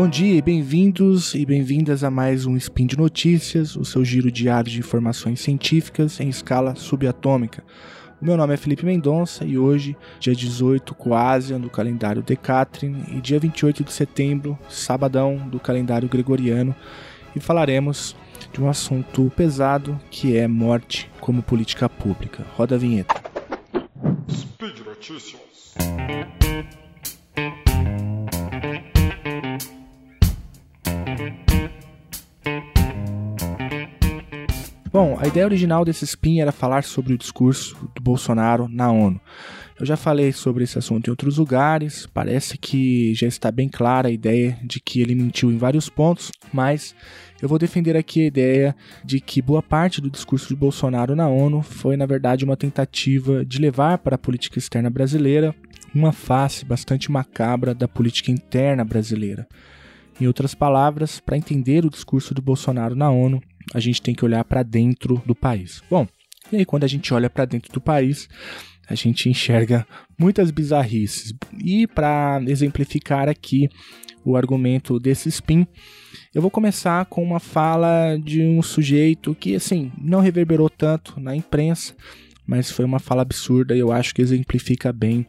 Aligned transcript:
Bom 0.00 0.08
dia 0.08 0.34
e 0.34 0.40
bem-vindos 0.40 1.34
e 1.34 1.44
bem-vindas 1.44 2.02
a 2.02 2.10
mais 2.10 2.46
um 2.46 2.56
Spin 2.56 2.86
de 2.86 2.96
Notícias, 2.96 3.76
o 3.76 3.84
seu 3.84 4.02
giro 4.02 4.32
diário 4.32 4.70
de 4.70 4.78
informações 4.78 5.40
científicas 5.40 6.18
em 6.20 6.30
escala 6.30 6.74
subatômica. 6.74 7.62
O 8.18 8.24
meu 8.24 8.34
nome 8.34 8.54
é 8.54 8.56
Felipe 8.56 8.86
Mendonça 8.86 9.44
e 9.44 9.58
hoje, 9.58 9.94
dia 10.18 10.34
18 10.34 10.94
Coásia 10.94 11.58
do 11.58 11.68
calendário 11.68 12.22
Decatrin 12.22 13.04
e 13.12 13.20
dia 13.20 13.38
28 13.38 13.84
de 13.84 13.92
setembro, 13.92 14.58
sabadão 14.70 15.36
do 15.36 15.60
calendário 15.60 16.08
gregoriano, 16.08 16.74
e 17.36 17.38
falaremos 17.38 18.16
de 18.54 18.58
um 18.58 18.70
assunto 18.70 19.30
pesado 19.36 20.00
que 20.10 20.34
é 20.34 20.48
morte 20.48 21.10
como 21.20 21.42
política 21.42 21.90
pública. 21.90 22.46
Roda 22.56 22.76
a 22.76 22.78
vinheta. 22.78 23.22
Speed 24.30 24.78
Notícias. 24.78 25.74
Bom, 34.92 35.16
a 35.20 35.28
ideia 35.28 35.46
original 35.46 35.84
desse 35.84 36.04
spin 36.04 36.40
era 36.40 36.50
falar 36.50 36.82
sobre 36.82 37.14
o 37.14 37.18
discurso 37.18 37.76
do 37.94 38.02
Bolsonaro 38.02 38.66
na 38.66 38.90
ONU. 38.90 39.20
Eu 39.78 39.86
já 39.86 39.96
falei 39.96 40.32
sobre 40.32 40.64
esse 40.64 40.80
assunto 40.80 41.06
em 41.06 41.10
outros 41.12 41.38
lugares, 41.38 42.08
parece 42.12 42.58
que 42.58 43.14
já 43.14 43.28
está 43.28 43.52
bem 43.52 43.68
clara 43.68 44.08
a 44.08 44.10
ideia 44.10 44.58
de 44.64 44.80
que 44.80 45.00
ele 45.00 45.14
mentiu 45.14 45.48
em 45.52 45.56
vários 45.56 45.88
pontos, 45.88 46.32
mas 46.52 46.92
eu 47.40 47.48
vou 47.48 47.56
defender 47.56 47.96
aqui 47.96 48.22
a 48.22 48.26
ideia 48.26 48.76
de 49.04 49.20
que 49.20 49.40
boa 49.40 49.62
parte 49.62 50.00
do 50.00 50.10
discurso 50.10 50.48
de 50.48 50.56
Bolsonaro 50.56 51.14
na 51.14 51.28
ONU 51.28 51.62
foi, 51.62 51.96
na 51.96 52.04
verdade, 52.04 52.44
uma 52.44 52.56
tentativa 52.56 53.44
de 53.44 53.60
levar 53.60 53.98
para 53.98 54.16
a 54.16 54.18
política 54.18 54.58
externa 54.58 54.90
brasileira 54.90 55.54
uma 55.94 56.10
face 56.10 56.64
bastante 56.64 57.12
macabra 57.12 57.76
da 57.76 57.86
política 57.86 58.32
interna 58.32 58.84
brasileira. 58.84 59.46
Em 60.20 60.26
outras 60.26 60.52
palavras, 60.52 61.20
para 61.20 61.36
entender 61.36 61.84
o 61.84 61.90
discurso 61.90 62.34
do 62.34 62.42
Bolsonaro 62.42 62.96
na 62.96 63.08
ONU, 63.08 63.40
a 63.74 63.80
gente 63.80 64.02
tem 64.02 64.14
que 64.14 64.24
olhar 64.24 64.44
para 64.44 64.62
dentro 64.62 65.22
do 65.26 65.34
país. 65.34 65.82
Bom, 65.90 66.06
e 66.52 66.56
aí 66.56 66.64
quando 66.64 66.84
a 66.84 66.88
gente 66.88 67.12
olha 67.14 67.30
para 67.30 67.44
dentro 67.44 67.72
do 67.72 67.80
país, 67.80 68.28
a 68.88 68.94
gente 68.94 69.28
enxerga 69.28 69.86
muitas 70.18 70.50
bizarrices. 70.50 71.32
E 71.64 71.86
para 71.86 72.42
exemplificar 72.46 73.28
aqui 73.28 73.68
o 74.24 74.36
argumento 74.36 74.98
desse 74.98 75.28
spin, 75.28 75.66
eu 76.34 76.42
vou 76.42 76.50
começar 76.50 77.04
com 77.06 77.22
uma 77.22 77.40
fala 77.40 78.16
de 78.16 78.42
um 78.42 78.60
sujeito 78.62 79.34
que 79.34 79.54
assim 79.54 79.90
não 79.96 80.20
reverberou 80.20 80.68
tanto 80.68 81.18
na 81.20 81.34
imprensa, 81.34 81.94
mas 82.46 82.70
foi 82.70 82.84
uma 82.84 82.98
fala 82.98 83.22
absurda 83.22 83.74
e 83.74 83.78
eu 83.78 83.92
acho 83.92 84.14
que 84.14 84.20
exemplifica 84.20 84.92
bem 84.92 85.26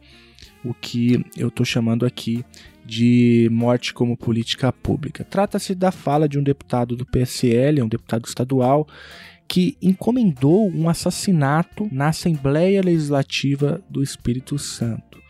o 0.64 0.74
que 0.74 1.24
eu 1.36 1.48
estou 1.48 1.64
chamando 1.64 2.04
aqui 2.04 2.44
de 2.84 3.48
morte 3.50 3.94
como 3.94 4.16
política 4.16 4.72
pública. 4.72 5.24
Trata-se 5.24 5.74
da 5.74 5.92
fala 5.92 6.28
de 6.28 6.38
um 6.38 6.42
deputado 6.42 6.96
do 6.96 7.06
PSL, 7.06 7.82
um 7.82 7.88
deputado 7.88 8.26
estadual, 8.26 8.86
que 9.46 9.76
encomendou 9.82 10.70
um 10.70 10.88
assassinato 10.88 11.88
na 11.92 12.08
Assembleia 12.08 12.82
Legislativa 12.82 13.82
do 13.88 14.02
Espírito 14.02 14.58
Santo. 14.58 15.20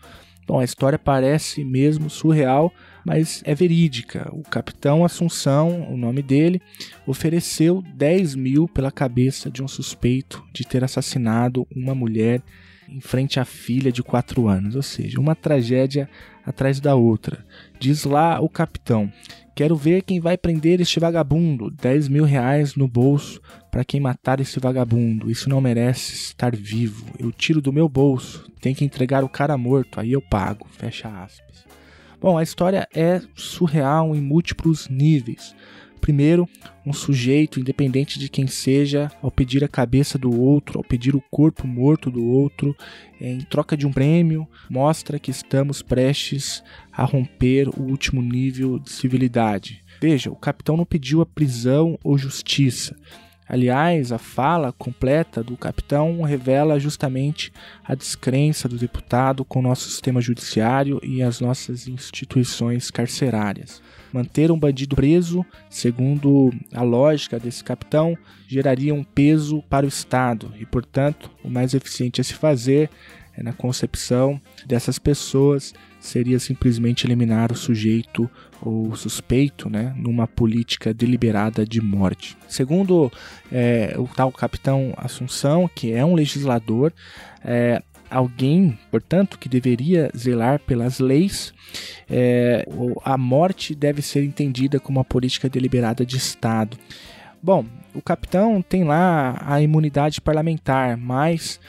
Bom, 0.45 0.59
a 0.59 0.63
história 0.63 0.99
parece 0.99 1.63
mesmo 1.63 2.09
surreal, 2.09 2.71
mas 3.05 3.41
é 3.45 3.55
verídica. 3.55 4.29
O 4.33 4.43
capitão 4.43 5.05
Assunção, 5.05 5.89
o 5.89 5.97
nome 5.97 6.21
dele, 6.21 6.61
ofereceu 7.07 7.81
10 7.95 8.35
mil 8.35 8.67
pela 8.67 8.91
cabeça 8.91 9.49
de 9.49 9.63
um 9.63 9.67
suspeito 9.67 10.43
de 10.53 10.65
ter 10.65 10.83
assassinado 10.83 11.65
uma 11.73 11.95
mulher 11.95 12.41
em 12.89 12.99
frente 12.99 13.39
à 13.39 13.45
filha 13.45 13.91
de 13.91 14.03
4 14.03 14.47
anos, 14.47 14.75
ou 14.75 14.81
seja, 14.81 15.19
uma 15.19 15.35
tragédia 15.35 16.09
atrás 16.45 16.79
da 16.79 16.95
outra. 16.95 17.45
Diz 17.79 18.03
lá 18.03 18.39
o 18.39 18.49
capitão: 18.49 19.11
Quero 19.55 19.75
ver 19.75 20.01
quem 20.01 20.19
vai 20.19 20.35
prender 20.35 20.81
este 20.81 20.99
vagabundo. 20.99 21.69
10 21.69 22.07
mil 22.07 22.23
reais 22.23 22.75
no 22.75 22.87
bolso 22.87 23.39
para 23.69 23.85
quem 23.85 23.99
matar 23.99 24.39
esse 24.39 24.59
vagabundo. 24.59 25.29
Isso 25.29 25.47
não 25.47 25.61
merece 25.61 26.13
estar 26.13 26.55
vivo. 26.55 27.05
Eu 27.19 27.31
tiro 27.31 27.61
do 27.61 27.71
meu 27.71 27.87
bolso. 27.87 28.49
Tem 28.59 28.73
que 28.73 28.83
entregar 28.83 29.23
o 29.23 29.29
cara 29.29 29.57
morto. 29.57 29.99
Aí 29.99 30.11
eu 30.11 30.21
pago. 30.21 30.67
Fecha 30.71 31.07
aspas. 31.07 31.65
Bom, 32.19 32.37
a 32.37 32.43
história 32.43 32.87
é 32.95 33.21
surreal 33.35 34.15
em 34.15 34.21
múltiplos 34.21 34.87
níveis. 34.87 35.53
Primeiro, 36.03 36.49
um 36.85 36.91
sujeito, 36.91 37.61
independente 37.61 38.19
de 38.19 38.27
quem 38.27 38.45
seja, 38.45 39.09
ao 39.21 39.31
pedir 39.31 39.63
a 39.63 39.69
cabeça 39.69 40.17
do 40.17 40.37
outro, 40.37 40.77
ao 40.77 40.83
pedir 40.83 41.15
o 41.15 41.23
corpo 41.31 41.65
morto 41.65 42.11
do 42.11 42.21
outro, 42.25 42.75
em 43.21 43.39
troca 43.39 43.77
de 43.77 43.87
um 43.87 43.91
prêmio, 43.93 44.45
mostra 44.69 45.17
que 45.17 45.31
estamos 45.31 45.81
prestes 45.81 46.61
a 46.91 47.05
romper 47.05 47.69
o 47.69 47.83
último 47.83 48.21
nível 48.21 48.79
de 48.79 48.91
civilidade. 48.91 49.81
Veja, 50.01 50.29
o 50.29 50.35
capitão 50.35 50.75
não 50.75 50.83
pediu 50.83 51.21
a 51.21 51.25
prisão 51.25 51.97
ou 52.03 52.17
justiça. 52.17 52.97
Aliás, 53.47 54.11
a 54.11 54.17
fala 54.17 54.73
completa 54.73 55.41
do 55.41 55.55
capitão 55.55 56.21
revela 56.23 56.81
justamente 56.81 57.49
a 57.81 57.95
descrença 57.95 58.67
do 58.67 58.77
deputado 58.77 59.45
com 59.45 59.59
o 59.59 59.61
nosso 59.63 59.89
sistema 59.89 60.19
judiciário 60.19 60.99
e 61.01 61.23
as 61.23 61.39
nossas 61.39 61.87
instituições 61.87 62.91
carcerárias. 62.91 63.81
Manter 64.13 64.51
um 64.51 64.59
bandido 64.59 64.95
preso, 64.95 65.43
segundo 65.69 66.53
a 66.71 66.83
lógica 66.83 67.39
desse 67.39 67.63
capitão, 67.63 68.15
geraria 68.47 68.93
um 68.93 69.03
peso 69.03 69.63
para 69.63 69.85
o 69.87 69.89
Estado 69.89 70.53
e, 70.59 70.65
portanto, 70.65 71.31
o 71.43 71.49
mais 71.49 71.73
eficiente 71.73 72.21
a 72.21 72.23
se 72.23 72.35
fazer 72.35 72.91
é, 73.35 73.41
na 73.41 73.51
concepção 73.51 74.39
dessas 74.65 74.99
pessoas 74.99 75.73
seria 75.99 76.37
simplesmente 76.37 77.07
eliminar 77.07 77.51
o 77.51 77.55
sujeito 77.55 78.29
ou 78.61 78.95
suspeito 78.95 79.69
né, 79.69 79.93
numa 79.97 80.27
política 80.27 80.93
deliberada 80.93 81.65
de 81.65 81.81
morte. 81.81 82.37
Segundo 82.47 83.11
é, 83.51 83.95
o 83.97 84.07
tal 84.07 84.31
capitão 84.31 84.93
Assunção, 84.97 85.67
que 85.73 85.91
é 85.91 86.05
um 86.05 86.13
legislador, 86.13 86.93
é, 87.43 87.81
alguém, 88.13 88.77
portanto, 88.91 89.39
que 89.39 89.49
deveria 89.49 90.11
zelar 90.15 90.59
pelas 90.59 90.99
leis, 90.99 91.53
é, 92.09 92.65
a 93.03 93.17
morte 93.17 93.73
deve 93.73 94.01
ser 94.01 94.23
entendida 94.23 94.79
como 94.79 94.99
uma 94.99 95.05
política 95.05 95.49
deliberada 95.49 96.05
de 96.05 96.17
Estado. 96.17 96.77
Bom, 97.41 97.65
o 97.93 98.01
capitão 98.01 98.61
tem 98.61 98.83
lá 98.83 99.37
a 99.45 99.61
imunidade 99.61 100.21
parlamentar, 100.21 100.95
mas 100.95 101.59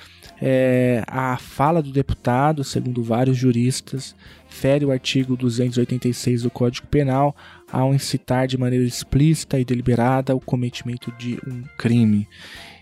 é, 0.41 1.03
a 1.07 1.37
fala 1.39 1.83
do 1.83 1.91
deputado, 1.91 2.63
segundo 2.63 3.03
vários 3.03 3.37
juristas, 3.37 4.15
fere 4.47 4.85
o 4.85 4.93
artigo 4.93 5.37
286 5.37 6.43
do 6.43 6.51
Código 6.51 6.87
Penal 6.87 7.35
ao 7.73 7.95
incitar 7.95 8.47
de 8.47 8.59
maneira 8.59 8.85
explícita 8.85 9.59
e 9.59 9.65
deliberada 9.65 10.35
o 10.37 10.41
cometimento 10.41 11.11
de 11.19 11.41
um 11.47 11.65
crime. 11.77 12.29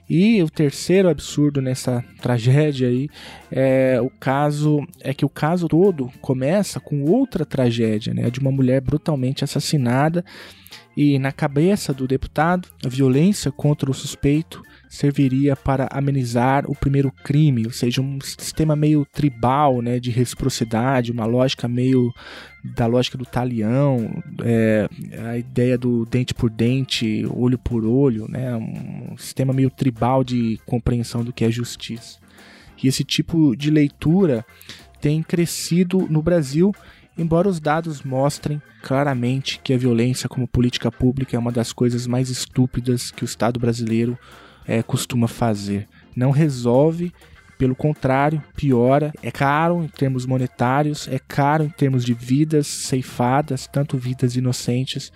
E 0.08 0.42
o 0.42 0.50
terceiro 0.50 1.08
absurdo 1.08 1.62
nessa 1.62 2.04
tragédia 2.20 2.88
aí 2.88 3.08
é 3.50 4.00
o 4.00 4.10
caso 4.10 4.86
é 5.00 5.14
que 5.14 5.24
o 5.24 5.28
caso 5.28 5.68
todo 5.68 6.10
começa 6.20 6.80
com 6.80 7.04
outra 7.04 7.46
tragédia, 7.46 8.12
né, 8.12 8.30
de 8.30 8.40
uma 8.40 8.50
mulher 8.50 8.80
brutalmente 8.80 9.44
assassinada 9.44 10.24
e 10.96 11.18
na 11.18 11.32
cabeça 11.32 11.94
do 11.94 12.06
deputado, 12.06 12.68
a 12.84 12.88
violência 12.88 13.50
contra 13.50 13.90
o 13.90 13.94
suspeito 13.94 14.62
serviria 14.92 15.56
para 15.56 15.88
amenizar 15.91 16.70
o 16.70 16.75
primeiro 16.75 17.10
crime, 17.10 17.64
ou 17.64 17.72
seja, 17.72 18.03
um 18.03 18.20
sistema 18.20 18.76
meio 18.76 19.06
tribal, 19.06 19.80
né, 19.80 19.98
de 19.98 20.10
reciprocidade, 20.10 21.10
uma 21.10 21.25
lógica 21.25 21.66
meio 21.66 22.12
da 22.62 22.84
lógica 22.84 23.16
do 23.16 23.25
talião, 23.25 24.22
é, 24.44 24.86
a 25.31 25.38
ideia 25.38 25.78
do 25.78 26.04
dente 26.04 26.34
por 26.34 26.50
dente, 26.50 27.26
olho 27.34 27.58
por 27.58 27.86
olho, 27.86 28.26
né, 28.28 28.54
um 28.54 29.16
sistema 29.16 29.55
meio 29.55 29.70
tribal 29.70 30.22
de 30.22 30.61
compreensão 30.66 31.25
do 31.25 31.32
que 31.32 31.46
é 31.46 31.50
justiça. 31.50 32.19
E 32.82 32.87
esse 32.87 33.02
tipo 33.02 33.56
de 33.56 33.70
leitura 33.70 34.44
tem 35.00 35.22
crescido 35.22 36.06
no 36.11 36.20
Brasil 36.20 36.70
embora 37.16 37.46
os 37.46 37.61
dados 37.61 38.02
mostrem 38.02 38.61
claramente 38.82 39.61
que 39.62 39.75
a 39.75 39.76
violência 39.76 40.31
como 40.31 40.49
política 40.49 40.90
pública 40.90 41.37
é 41.37 41.38
uma 41.38 41.52
das 41.52 41.70
coisas 41.70 42.06
mais 42.06 42.31
estúpidas 42.31 43.11
que 43.11 43.22
o 43.22 43.26
Estado 43.26 43.61
brasileiro 43.61 44.19
é, 44.67 44.82
costuma 44.82 45.29
fazer. 45.29 45.88
Não 46.14 46.31
resolve, 46.31 47.12
pelo 47.59 47.75
contrário, 47.75 48.43
piora. 48.56 49.12
É 49.23 49.31
caro 49.31 49.82
em 49.82 49.88
termos 49.88 50.26
monetários, 50.26 51.09
é 51.09 51.19
caro 51.19 51.64
em 51.64 51.70
termos 51.70 52.05
de 52.05 52.12
vidas 52.12 52.67
ceifadas, 52.67 53.67
tanto 53.67 53.97
vidas 53.97 54.37
inocentes 54.37 55.12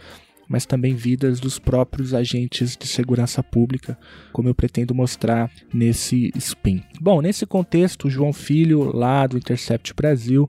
mas 0.48 0.66
também 0.66 0.94
vidas 0.94 1.40
dos 1.40 1.58
próprios 1.58 2.14
agentes 2.14 2.76
de 2.76 2.86
segurança 2.86 3.42
pública, 3.42 3.98
como 4.32 4.48
eu 4.48 4.54
pretendo 4.54 4.94
mostrar 4.94 5.50
nesse 5.72 6.32
spin. 6.36 6.82
Bom, 7.00 7.20
nesse 7.20 7.46
contexto, 7.46 8.10
João 8.10 8.32
Filho, 8.32 8.96
lá 8.96 9.26
do 9.26 9.36
Intercept 9.36 9.94
Brasil, 9.94 10.48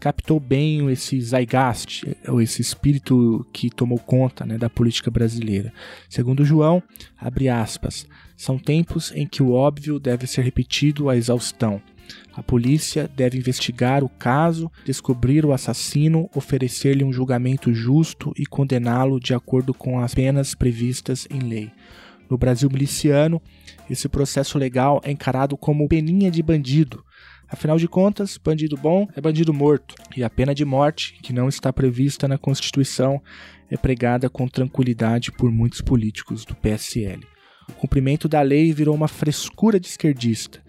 captou 0.00 0.38
bem 0.38 0.90
esse 0.90 1.20
zeitgeist, 1.20 2.04
ou 2.28 2.40
esse 2.40 2.62
espírito 2.62 3.46
que 3.52 3.70
tomou 3.70 3.98
conta 3.98 4.44
né, 4.44 4.58
da 4.58 4.70
política 4.70 5.10
brasileira. 5.10 5.72
Segundo 6.08 6.44
João, 6.44 6.82
abre 7.18 7.48
aspas, 7.48 8.06
são 8.36 8.58
tempos 8.58 9.12
em 9.14 9.26
que 9.26 9.42
o 9.42 9.52
óbvio 9.52 9.98
deve 9.98 10.26
ser 10.26 10.42
repetido 10.42 11.08
à 11.08 11.16
exaustão. 11.16 11.80
A 12.34 12.42
polícia 12.42 13.10
deve 13.14 13.38
investigar 13.38 14.02
o 14.02 14.08
caso, 14.08 14.70
descobrir 14.84 15.44
o 15.44 15.52
assassino, 15.52 16.30
oferecer-lhe 16.34 17.04
um 17.04 17.12
julgamento 17.12 17.72
justo 17.74 18.32
e 18.36 18.46
condená-lo 18.46 19.20
de 19.20 19.34
acordo 19.34 19.74
com 19.74 20.00
as 20.00 20.14
penas 20.14 20.54
previstas 20.54 21.26
em 21.30 21.40
lei. 21.40 21.70
No 22.30 22.38
Brasil 22.38 22.70
miliciano, 22.70 23.42
esse 23.90 24.08
processo 24.08 24.56
legal 24.56 25.00
é 25.04 25.10
encarado 25.10 25.56
como 25.56 25.86
peninha 25.86 26.30
de 26.30 26.42
bandido. 26.42 27.04
Afinal 27.46 27.76
de 27.76 27.86
contas, 27.86 28.38
bandido 28.38 28.78
bom 28.78 29.06
é 29.14 29.20
bandido 29.20 29.52
morto, 29.52 29.94
e 30.16 30.24
a 30.24 30.30
pena 30.30 30.54
de 30.54 30.64
morte, 30.64 31.18
que 31.22 31.34
não 31.34 31.50
está 31.50 31.70
prevista 31.70 32.26
na 32.26 32.38
Constituição, 32.38 33.20
é 33.70 33.76
pregada 33.76 34.30
com 34.30 34.48
tranquilidade 34.48 35.30
por 35.30 35.50
muitos 35.50 35.82
políticos 35.82 36.46
do 36.46 36.54
PSL. 36.56 37.20
O 37.68 37.72
cumprimento 37.74 38.26
da 38.26 38.40
lei 38.40 38.72
virou 38.72 38.94
uma 38.94 39.08
frescura 39.08 39.78
de 39.78 39.86
esquerdista. 39.86 40.62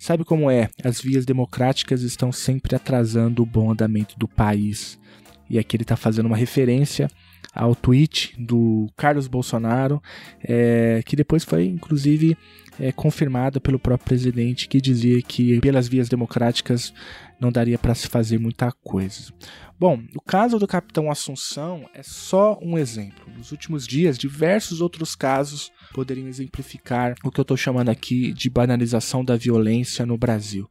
Sabe 0.00 0.24
como 0.24 0.50
é? 0.50 0.70
As 0.82 0.98
vias 0.98 1.26
democráticas 1.26 2.00
estão 2.00 2.32
sempre 2.32 2.74
atrasando 2.74 3.42
o 3.42 3.46
bom 3.46 3.70
andamento 3.70 4.18
do 4.18 4.26
país. 4.26 4.98
E 5.48 5.58
aqui 5.58 5.76
ele 5.76 5.82
está 5.84 5.94
fazendo 5.94 6.24
uma 6.24 6.38
referência 6.38 7.10
ao 7.54 7.74
tweet 7.74 8.34
do 8.38 8.88
Carlos 8.96 9.26
Bolsonaro, 9.26 10.02
é, 10.42 11.02
que 11.04 11.16
depois 11.16 11.44
foi 11.44 11.66
inclusive 11.66 12.36
é, 12.78 12.90
confirmada 12.92 13.60
pelo 13.60 13.78
próprio 13.78 14.06
presidente, 14.06 14.68
que 14.68 14.80
dizia 14.80 15.20
que 15.20 15.60
pelas 15.60 15.86
vias 15.86 16.08
democráticas 16.08 16.94
não 17.38 17.52
daria 17.52 17.78
para 17.78 17.94
se 17.94 18.08
fazer 18.08 18.38
muita 18.38 18.72
coisa. 18.72 19.32
Bom, 19.78 20.02
o 20.14 20.20
caso 20.20 20.58
do 20.58 20.66
capitão 20.66 21.10
Assunção 21.10 21.88
é 21.94 22.02
só 22.02 22.58
um 22.60 22.76
exemplo. 22.76 23.24
Nos 23.36 23.50
últimos 23.50 23.86
dias, 23.86 24.18
diversos 24.18 24.82
outros 24.82 25.14
casos 25.14 25.72
poderiam 25.94 26.28
exemplificar 26.28 27.14
o 27.24 27.30
que 27.30 27.40
eu 27.40 27.42
estou 27.42 27.56
chamando 27.56 27.88
aqui 27.88 28.32
de 28.32 28.50
banalização 28.50 29.24
da 29.24 29.36
violência 29.36 30.04
no 30.04 30.18
Brasil. 30.18 30.68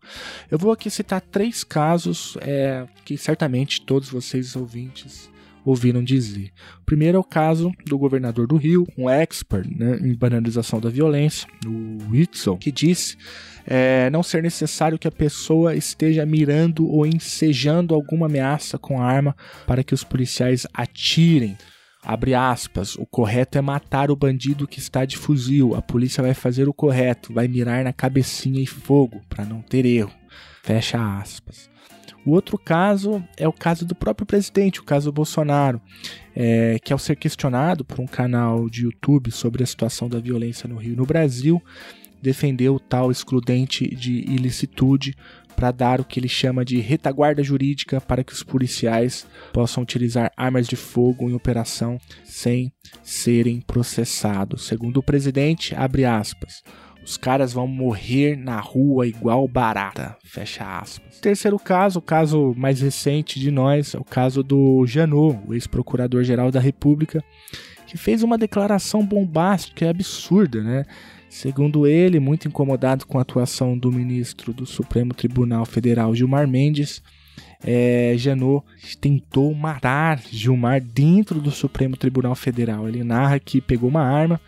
Eu 0.50 0.60
vou 0.60 0.72
aqui 0.72 0.92
citar 0.92 1.22
três 1.22 1.64
casos 1.64 2.38
é, 2.42 2.88
que 3.04 3.18
certamente 3.18 3.82
todos 3.82 4.10
vocês 4.10 4.56
ouvintes 4.56 5.30
ouviram 5.70 6.04
dizer. 6.04 6.52
O 6.82 6.86
primeiro 6.86 7.18
é 7.18 7.20
o 7.20 7.24
caso 7.24 7.72
do 7.86 7.98
governador 7.98 8.48
do 8.48 8.58
Rio, 8.58 8.88
um 8.98 9.10
expert 9.10 9.68
né, 9.70 10.00
em 10.02 10.16
banalização 10.16 10.80
da 10.80 10.90
violência, 10.90 11.48
o 11.66 12.10
Whitson, 12.10 12.58
que 12.58 12.72
disse 12.72 13.18
é, 13.66 14.10
não 14.10 14.24
ser 14.24 14.42
necessário 14.42 14.98
que 14.98 15.08
a 15.08 15.12
pessoa 15.12 15.76
esteja 15.76 16.26
mirando 16.26 16.88
ou 16.88 17.06
ensejando 17.06 17.94
alguma 17.94 18.26
ameaça 18.26 18.78
com 18.78 19.02
a 19.02 19.06
arma 19.06 19.36
para 19.68 19.84
que 19.84 19.94
os 19.94 20.04
policiais 20.04 20.66
atirem. 20.74 21.56
Abre 22.02 22.34
aspas, 22.34 22.96
o 22.96 23.06
correto 23.06 23.58
é 23.58 23.62
matar 23.62 24.10
o 24.10 24.16
bandido 24.16 24.68
que 24.68 24.80
está 24.80 25.04
de 25.04 25.18
fuzil. 25.18 25.76
A 25.76 25.82
polícia 25.82 26.24
vai 26.24 26.34
fazer 26.34 26.68
o 26.70 26.74
correto, 26.74 27.34
vai 27.34 27.48
mirar 27.48 27.84
na 27.84 27.92
cabecinha 27.92 28.62
e 28.62 28.66
fogo, 28.66 29.22
para 29.28 29.44
não 29.44 29.62
ter 29.62 29.86
erro. 29.86 30.12
Fecha 30.64 30.98
aspas. 31.20 31.70
O 32.26 32.32
outro 32.32 32.58
caso 32.58 33.24
é 33.38 33.48
o 33.48 33.54
caso 33.54 33.86
do 33.86 33.96
próprio 33.96 34.26
presidente, 34.26 34.80
o 34.80 34.84
caso 34.84 35.12
Bolsonaro, 35.12 35.82
é, 36.36 36.78
que 36.84 36.94
ao 36.94 37.00
ser 37.00 37.16
questionado 37.16 37.84
por 37.86 38.00
um 38.00 38.08
canal 38.08 38.70
de 38.70 38.84
YouTube 38.84 39.32
sobre 39.32 39.64
a 39.64 39.66
situação 39.66 40.10
da 40.10 40.20
violência 40.20 40.68
no 40.68 40.78
Rio 40.78 40.94
e 40.94 40.98
no 40.98 41.06
Brasil, 41.06 41.62
defendeu 42.22 42.76
o 42.76 42.80
tal 42.80 43.12
excludente 43.12 43.88
de 43.96 44.20
ilicitude 44.30 45.16
para 45.56 45.72
dar 45.72 46.00
o 46.00 46.06
que 46.06 46.20
ele 46.20 46.30
chama 46.30 46.64
de 46.64 46.80
retaguarda 46.80 47.44
jurídica 47.44 48.00
para 48.00 48.24
que 48.24 48.32
os 48.32 48.44
policiais 48.44 49.28
possam 49.52 49.84
utilizar 49.84 50.32
armas 50.38 50.68
de 50.68 50.78
fogo 50.78 51.30
em 51.30 51.34
operação 51.34 52.00
sem 52.24 52.72
serem 53.04 53.60
processados. 53.60 54.66
Segundo 54.66 54.98
o 54.98 55.04
presidente, 55.04 55.76
abre 55.76 56.06
aspas, 56.06 56.64
os 57.10 57.18
caras 57.18 57.52
vão 57.52 57.66
morrer 57.66 58.38
na 58.38 58.60
rua 58.60 59.08
igual 59.08 59.48
barata. 59.48 60.16
Fecha 60.24 60.64
aspas. 60.80 61.20
Terceiro 61.20 61.58
caso, 61.58 61.98
o 61.98 62.02
caso 62.04 62.54
mais 62.56 62.82
recente 62.82 63.40
de 63.40 63.50
nós, 63.50 63.96
é 63.96 63.98
o 63.98 64.04
caso 64.04 64.44
do 64.44 64.86
Janot, 64.86 65.40
o 65.48 65.56
ex-procurador-geral 65.56 66.52
da 66.52 66.60
República, 66.60 67.24
que 67.88 67.98
fez 67.98 68.22
uma 68.22 68.38
declaração 68.38 69.04
bombástica 69.04 69.86
e 69.86 69.88
absurda, 69.88 70.62
né? 70.62 70.86
Segundo 71.28 71.88
ele, 71.88 72.20
muito 72.20 72.48
incomodado 72.48 73.08
com 73.08 73.18
a 73.18 73.24
atuação 73.24 73.76
do 73.76 73.92
ministro 73.92 74.54
do 74.54 74.68
Supremo 74.68 75.12
Tribunal 75.12 75.66
Federal, 75.66 76.14
Gilmar 76.14 76.48
Mendes, 76.48 77.02
é, 77.64 78.14
Janot 78.18 78.64
tentou 79.02 79.52
matar 79.56 80.22
Gilmar 80.30 80.80
dentro 80.80 81.42
do 81.42 81.50
Supremo 81.50 81.98
Tribunal 81.98 82.36
Federal. 82.36 82.88
Ele 82.88 83.04
narra 83.04 83.40
que 83.40 83.60
pegou 83.60 83.90
uma 83.90 84.04
arma 84.04 84.40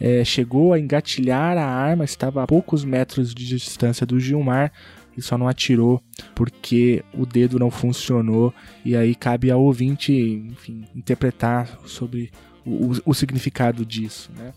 é, 0.00 0.24
chegou 0.24 0.72
a 0.72 0.78
engatilhar 0.78 1.56
a 1.56 1.66
arma, 1.66 2.04
estava 2.04 2.42
a 2.42 2.46
poucos 2.46 2.84
metros 2.84 3.34
de 3.34 3.46
distância 3.46 4.06
do 4.06 4.20
Gilmar 4.20 4.72
e 5.16 5.22
só 5.22 5.38
não 5.38 5.48
atirou 5.48 6.02
porque 6.34 7.02
o 7.14 7.24
dedo 7.24 7.58
não 7.58 7.70
funcionou. 7.70 8.52
E 8.84 8.94
aí 8.94 9.14
cabe 9.14 9.50
ao 9.50 9.62
ouvinte, 9.62 10.12
enfim, 10.12 10.84
interpretar 10.94 11.78
sobre 11.86 12.30
o, 12.64 12.92
o, 12.92 13.00
o 13.06 13.14
significado 13.14 13.84
disso, 13.84 14.30
né? 14.36 14.52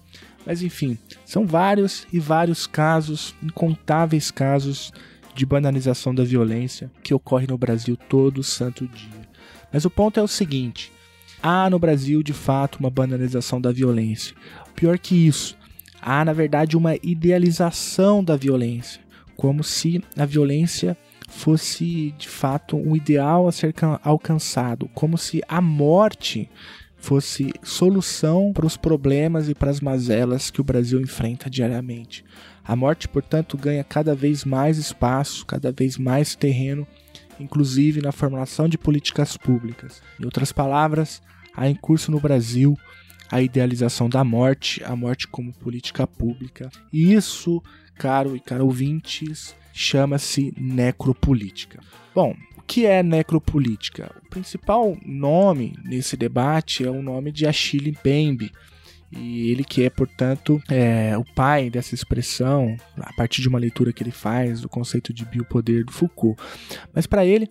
Mas 0.45 0.62
enfim, 0.62 0.97
são 1.25 1.45
vários 1.45 2.07
e 2.12 2.19
vários 2.19 2.65
casos, 2.65 3.36
incontáveis 3.41 4.31
casos 4.31 4.91
de 5.36 5.45
banalização 5.45 6.13
da 6.13 6.24
violência 6.24 6.91
que 7.03 7.13
ocorre 7.13 7.47
no 7.47 7.57
Brasil 7.57 7.95
todo 7.95 8.44
santo 8.44 8.88
dia. 8.88 9.30
Mas 9.71 9.86
o 9.86 9.89
ponto 9.89 10.19
é 10.19 10.24
o 10.24 10.27
seguinte: 10.27 10.91
há 11.41 11.69
no 11.69 11.80
Brasil 11.80 12.24
de 12.24 12.33
fato 12.33 12.80
uma 12.80 12.89
banalização 12.89 13.62
da 13.62 13.71
violência. 13.71 14.36
Pior 14.80 14.98
que 14.98 15.28
isso, 15.28 15.58
há 16.02 16.24
na 16.24 16.31
verdade 16.31 16.78
uma 16.78 16.96
idealização 17.04 18.24
da 18.24 18.38
violência, 18.38 19.02
como 19.36 19.62
se 19.62 20.02
a 20.18 20.26
violência 20.26 20.98
fosse 21.28 22.16
de 22.18 22.30
fato 22.30 22.78
um 22.78 22.96
ideal 22.96 23.46
a 23.46 23.52
ser 23.52 23.76
alcançado, 24.02 24.90
como 24.94 25.18
se 25.18 25.42
a 25.50 25.60
morte 25.60 26.50
fosse 26.96 27.52
solução 27.62 28.54
para 28.54 28.66
os 28.66 28.78
problemas 28.78 29.50
e 29.50 29.54
para 29.54 29.70
as 29.70 29.81
mazelas 29.81 30.50
que 30.50 30.62
o 30.62 30.64
Brasil 30.64 31.02
enfrenta 31.02 31.50
diariamente. 31.50 32.24
A 32.64 32.74
morte, 32.74 33.06
portanto, 33.10 33.58
ganha 33.58 33.84
cada 33.84 34.16
vez 34.16 34.46
mais 34.46 34.78
espaço, 34.78 35.46
cada 35.46 35.74
vez 35.74 35.98
mais 35.98 36.36
terreno, 36.36 36.88
inclusive 37.38 38.02
na 38.02 38.14
formulação 38.14 38.70
de 38.70 38.78
políticas 38.78 39.36
públicas. 39.36 40.02
Em 40.18 40.24
outras 40.24 40.54
palavras, 40.54 41.22
há 41.54 41.68
em 41.68 41.75
curso 41.75 42.12
no 42.12 42.20
Brasil 42.22 42.78
a 43.31 43.42
idealização 43.42 44.10
da 44.10 44.24
morte, 44.24 44.84
a 44.84 44.96
morte 44.96 45.28
como 45.28 45.54
política 45.54 46.08
pública. 46.08 46.70
E 46.92 47.14
isso, 47.14 47.62
caro 47.98 48.36
e 48.36 48.39
caro 48.39 48.65
ouvintes, 48.65 49.56
chama-se 49.74 50.53
necropolítica. 50.58 51.80
Bom, 52.13 52.36
o 52.58 52.62
que 52.62 52.86
é 52.86 53.03
necropolítica? 53.03 54.13
O 54.25 54.30
principal 54.30 54.98
nome 55.06 55.75
nesse 55.84 56.18
debate 56.18 56.86
é 56.86 56.89
o 56.89 57.01
nome 57.01 57.32
de 57.32 57.46
Achille 57.46 57.92
Mbembe, 57.92 58.51
e 59.12 59.51
ele 59.51 59.63
que 59.63 59.84
é, 59.84 59.89
portanto, 59.89 60.62
é, 60.70 61.18
o 61.18 61.25
pai 61.34 61.70
dessa 61.70 61.96
expressão, 61.96 62.78
a 62.98 63.12
partir 63.13 63.42
de 63.42 63.48
uma 63.48 63.58
leitura 63.58 63.92
que 63.92 64.04
ele 64.04 64.12
faz 64.12 64.62
do 64.62 64.70
conceito 64.70 65.12
de 65.12 65.25
biopoder 65.25 65.84
do 65.84 65.92
Foucault. 65.92 66.39
Mas 66.94 67.08
para 67.08 67.25
ele, 67.25 67.50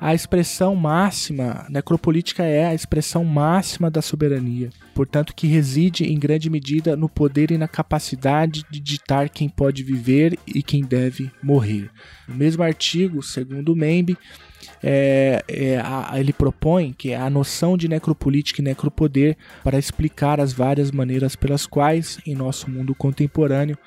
a 0.00 0.14
expressão 0.14 0.74
máxima, 0.74 1.66
necropolítica 1.70 2.42
é 2.42 2.66
a 2.66 2.74
expressão 2.74 3.24
máxima 3.24 3.90
da 3.90 4.02
soberania, 4.02 4.70
portanto, 4.94 5.34
que 5.34 5.46
reside 5.46 6.04
em 6.04 6.18
grande 6.18 6.50
medida 6.50 6.96
no 6.96 7.08
poder 7.08 7.50
e 7.50 7.58
na 7.58 7.68
capacidade 7.68 8.64
de 8.70 8.80
ditar 8.80 9.28
quem 9.28 9.48
pode 9.48 9.82
viver 9.82 10.38
e 10.46 10.62
quem 10.62 10.82
deve 10.82 11.30
morrer. 11.42 11.88
No 12.26 12.34
mesmo 12.34 12.62
artigo, 12.62 13.22
segundo 13.22 13.76
Membe, 13.76 14.18
é, 14.82 15.42
é, 15.48 15.78
a, 15.78 16.12
ele 16.18 16.32
propõe 16.32 16.92
que 16.92 17.10
é 17.10 17.16
a 17.16 17.30
noção 17.30 17.76
de 17.76 17.88
necropolítica 17.88 18.60
e 18.60 18.64
necropoder 18.64 19.36
para 19.62 19.78
explicar 19.78 20.40
as 20.40 20.52
várias 20.52 20.90
maneiras 20.90 21.36
pelas 21.36 21.66
quais, 21.66 22.18
em 22.26 22.34
nosso 22.34 22.70
mundo 22.70 22.94
contemporâneo, 22.94 23.78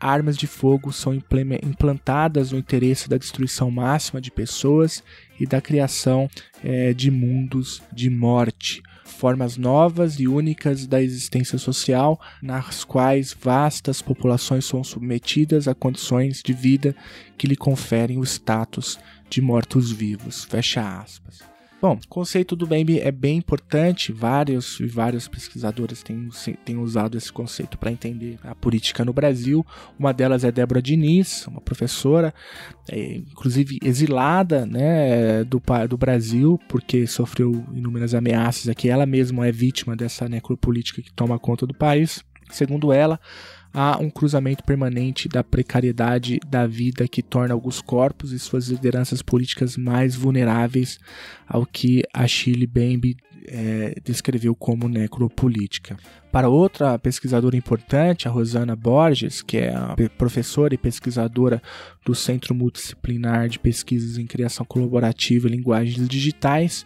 armas 0.00 0.36
de 0.36 0.46
fogo 0.46 0.92
são 0.92 1.14
implantadas 1.14 2.52
no 2.52 2.58
interesse 2.58 3.08
da 3.08 3.16
destruição 3.16 3.70
máxima 3.70 4.20
de 4.20 4.30
pessoas 4.30 5.02
e 5.40 5.46
da 5.46 5.60
criação 5.60 6.28
é, 6.62 6.92
de 6.92 7.10
mundos 7.10 7.82
de 7.92 8.10
morte. 8.10 8.82
Formas 9.16 9.56
novas 9.56 10.20
e 10.20 10.28
únicas 10.28 10.86
da 10.86 11.02
existência 11.02 11.58
social, 11.58 12.20
nas 12.42 12.84
quais 12.84 13.34
vastas 13.34 14.02
populações 14.02 14.66
são 14.66 14.84
submetidas 14.84 15.66
a 15.66 15.74
condições 15.74 16.42
de 16.44 16.52
vida 16.52 16.94
que 17.38 17.46
lhe 17.46 17.56
conferem 17.56 18.18
o 18.18 18.24
status 18.24 18.98
de 19.30 19.40
mortos-vivos. 19.40 20.44
Fecha 20.44 21.00
aspas. 21.00 21.55
Bom, 21.86 22.00
o 22.04 22.08
conceito 22.08 22.56
do 22.56 22.66
Bembe 22.66 22.98
é 22.98 23.12
bem 23.12 23.36
importante, 23.36 24.10
vários 24.10 24.80
e 24.80 24.88
vários 24.88 25.28
pesquisadores 25.28 26.02
têm, 26.02 26.28
têm 26.64 26.78
usado 26.78 27.16
esse 27.16 27.32
conceito 27.32 27.78
para 27.78 27.92
entender 27.92 28.40
a 28.42 28.56
política 28.56 29.04
no 29.04 29.12
Brasil. 29.12 29.64
Uma 29.96 30.12
delas 30.12 30.42
é 30.42 30.50
Débora 30.50 30.82
Diniz, 30.82 31.46
uma 31.46 31.60
professora, 31.60 32.34
é, 32.90 33.18
inclusive 33.18 33.78
exilada 33.84 34.66
né, 34.66 35.44
do, 35.44 35.62
do 35.88 35.96
Brasil, 35.96 36.58
porque 36.68 37.06
sofreu 37.06 37.64
inúmeras 37.72 38.14
ameaças 38.14 38.68
aqui. 38.68 38.90
Ela 38.90 39.06
mesma 39.06 39.46
é 39.46 39.52
vítima 39.52 39.94
dessa 39.94 40.28
necropolítica 40.28 41.00
que 41.00 41.12
toma 41.12 41.38
conta 41.38 41.68
do 41.68 41.72
país. 41.72 42.20
Segundo 42.50 42.92
ela, 42.92 43.20
há 43.76 43.98
um 43.98 44.08
cruzamento 44.08 44.64
permanente 44.64 45.28
da 45.28 45.44
precariedade 45.44 46.40
da 46.48 46.66
vida 46.66 47.06
que 47.06 47.22
torna 47.22 47.52
alguns 47.52 47.82
corpos 47.82 48.32
e 48.32 48.38
suas 48.38 48.68
lideranças 48.68 49.20
políticas 49.20 49.76
mais 49.76 50.16
vulneráveis 50.16 50.98
ao 51.46 51.66
que 51.66 52.02
a 52.10 52.26
Chile 52.26 52.66
Bembe 52.66 53.18
é, 53.46 53.94
descreveu 54.02 54.54
como 54.54 54.88
necropolítica. 54.88 55.94
Para 56.30 56.48
outra 56.48 56.98
pesquisadora 56.98 57.56
importante, 57.56 58.28
a 58.28 58.30
Rosana 58.30 58.76
Borges, 58.76 59.40
que 59.42 59.56
é 59.56 59.74
professora 60.18 60.74
e 60.74 60.78
pesquisadora 60.78 61.62
do 62.04 62.14
Centro 62.14 62.54
Multidisciplinar 62.54 63.48
de 63.48 63.58
Pesquisas 63.58 64.18
em 64.18 64.26
Criação 64.26 64.66
Colaborativa 64.66 65.48
e 65.48 65.50
Linguagens 65.50 66.06
Digitais, 66.08 66.84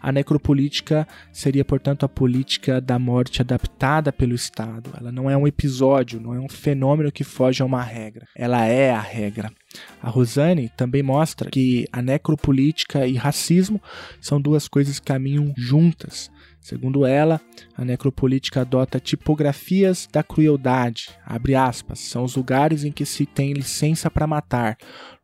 a 0.00 0.12
necropolítica 0.12 1.08
seria, 1.32 1.64
portanto, 1.64 2.04
a 2.04 2.08
política 2.08 2.80
da 2.80 2.98
morte 2.98 3.42
adaptada 3.42 4.12
pelo 4.12 4.34
Estado. 4.34 4.90
Ela 4.98 5.10
não 5.10 5.28
é 5.28 5.36
um 5.36 5.46
episódio, 5.46 6.20
não 6.20 6.34
é 6.34 6.38
um 6.38 6.48
fenômeno 6.48 7.10
que 7.10 7.24
foge 7.24 7.62
a 7.62 7.66
uma 7.66 7.82
regra. 7.82 8.26
Ela 8.36 8.64
é 8.64 8.90
a 8.90 9.00
regra. 9.00 9.52
A 10.00 10.08
Rosane 10.08 10.70
também 10.76 11.02
mostra 11.02 11.50
que 11.50 11.86
a 11.92 12.00
necropolítica 12.00 13.06
e 13.06 13.16
racismo 13.16 13.82
são 14.20 14.40
duas 14.40 14.68
coisas 14.68 15.00
que 15.00 15.06
caminham 15.06 15.52
juntas. 15.56 16.30
Segundo 16.64 17.04
ela, 17.04 17.42
a 17.76 17.84
necropolítica 17.84 18.62
adota 18.62 18.98
tipografias 18.98 20.08
da 20.10 20.22
crueldade, 20.22 21.10
aspas, 21.58 21.98
são 21.98 22.24
os 22.24 22.36
lugares 22.36 22.84
em 22.84 22.90
que 22.90 23.04
se 23.04 23.26
tem 23.26 23.52
licença 23.52 24.10
para 24.10 24.26
matar, 24.26 24.78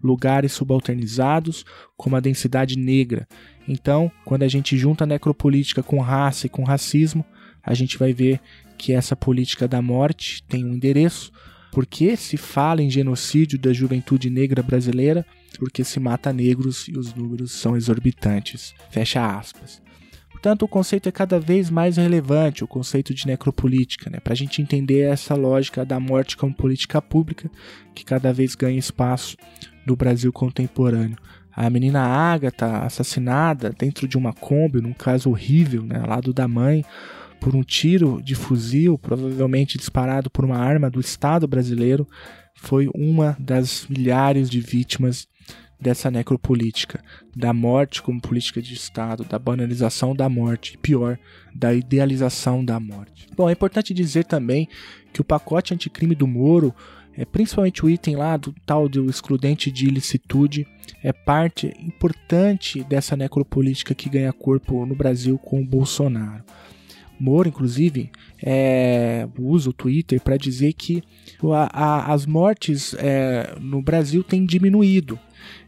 lugares 0.05 0.53
subalternizados, 0.53 1.65
como 1.97 2.15
a 2.15 2.21
densidade 2.21 2.79
negra. 2.79 3.27
Então, 3.67 4.13
quando 4.23 4.43
a 4.43 4.49
gente 4.49 4.77
junta 4.77 5.05
a 5.05 5.07
necropolítica 5.07 5.83
com 5.83 5.99
raça 5.99 6.45
e 6.45 6.51
com 6.51 6.63
racismo, 6.63 7.25
a 7.63 7.73
gente 7.73 7.97
vai 7.97 8.13
ver 8.13 8.39
que 8.77 8.93
essa 8.93 9.17
política 9.17 9.67
da 9.67 9.81
morte 9.81 10.43
tem 10.43 10.63
um 10.63 10.75
endereço, 10.75 11.33
porque 11.73 12.19
se 12.19 12.37
fala 12.37 12.83
em 12.83 12.91
genocídio 12.91 13.59
da 13.59 13.73
juventude 13.73 14.29
negra 14.29 14.63
brasileira, 14.63 15.25
porque 15.59 15.85
se 15.85 15.99
mata 15.99 16.35
negros 16.35 16.87
e 16.87 16.99
os 16.99 17.15
números 17.15 17.53
são 17.53 17.79
exorbitantes. 17.79 18.75
Fecha 18.91 19.25
aspas. 19.25 19.81
Portanto, 20.41 20.63
o 20.63 20.69
conceito 20.69 21.07
é 21.07 21.13
cada 21.13 21.39
vez 21.39 21.69
mais 21.69 21.99
relevante, 21.99 22.65
o 22.65 22.67
conceito 22.67 23.13
de 23.13 23.27
necropolítica, 23.27 24.09
né, 24.09 24.21
para 24.21 24.33
a 24.33 24.37
gente 24.37 24.63
entender 24.63 25.01
essa 25.01 25.35
lógica 25.35 25.85
da 25.85 26.01
morte 26.01 26.35
como 26.35 26.55
política 26.55 27.03
pública 27.03 27.51
que 27.95 28.07
cada 28.07 28.33
vez 28.33 28.55
ganha 28.55 28.79
espaço 28.79 29.37
no 29.85 29.95
Brasil 29.95 30.33
contemporâneo. 30.33 31.19
A 31.53 31.69
menina 31.69 32.01
Ágata 32.01 32.79
assassinada 32.79 33.71
dentro 33.79 34.09
de 34.09 34.17
uma 34.17 34.33
Kombi, 34.33 34.81
num 34.81 34.95
caso 34.95 35.29
horrível, 35.29 35.83
né, 35.83 36.01
ao 36.01 36.09
lado 36.09 36.33
da 36.33 36.49
mãe, 36.49 36.87
por 37.39 37.55
um 37.55 37.63
tiro 37.63 38.23
de 38.23 38.35
fuzil, 38.35 38.97
provavelmente 38.97 39.77
disparado 39.77 40.31
por 40.31 40.47
uma 40.47 40.57
arma 40.57 40.89
do 40.89 41.01
Estado 41.01 41.47
brasileiro, 41.47 42.09
foi 42.55 42.89
uma 42.95 43.37
das 43.39 43.87
milhares 43.91 44.49
de 44.49 44.59
vítimas 44.59 45.29
dessa 45.81 46.11
necropolítica, 46.11 47.03
da 47.35 47.53
morte 47.53 48.03
como 48.03 48.21
política 48.21 48.61
de 48.61 48.75
Estado, 48.75 49.25
da 49.25 49.39
banalização 49.39 50.15
da 50.15 50.29
morte, 50.29 50.75
e 50.75 50.79
pior, 50.79 51.19
da 51.55 51.73
idealização 51.73 52.65
da 52.65 52.79
morte. 52.79 53.27
Bom, 53.37 53.49
é 53.49 53.53
importante 53.53 53.95
dizer 53.95 54.25
também 54.25 54.69
que 55.13 55.21
o 55.21 55.25
pacote 55.25 55.73
anticrime 55.73 56.15
do 56.15 56.27
Moro, 56.27 56.75
é 57.17 57.25
principalmente 57.25 57.85
o 57.85 57.91
item 57.91 58.17
lá 58.17 58.37
do 58.37 58.55
tal 58.65 58.89
do 58.89 59.09
excludente 59.09 59.71
de 59.71 59.87
ilicitude, 59.87 60.67
é 61.03 61.13
parte 61.13 61.75
importante 61.81 62.85
dessa 62.85 63.17
necropolítica 63.17 63.95
que 63.95 64.09
ganha 64.09 64.33
corpo 64.33 64.85
no 64.85 64.95
Brasil 64.95 65.39
com 65.39 65.61
o 65.61 65.65
Bolsonaro. 65.65 66.45
Moro, 67.19 67.49
inclusive, 67.49 68.11
é, 68.43 69.29
usa 69.39 69.69
o 69.69 69.75
Twitter 69.75 70.21
para 70.23 70.39
dizer 70.39 70.73
que 70.73 71.03
a, 71.43 71.85
a, 71.85 72.13
as 72.15 72.25
mortes 72.25 72.95
é, 72.95 73.55
no 73.61 73.83
Brasil 73.83 74.25
têm 74.25 74.47
diminuído. 74.47 75.19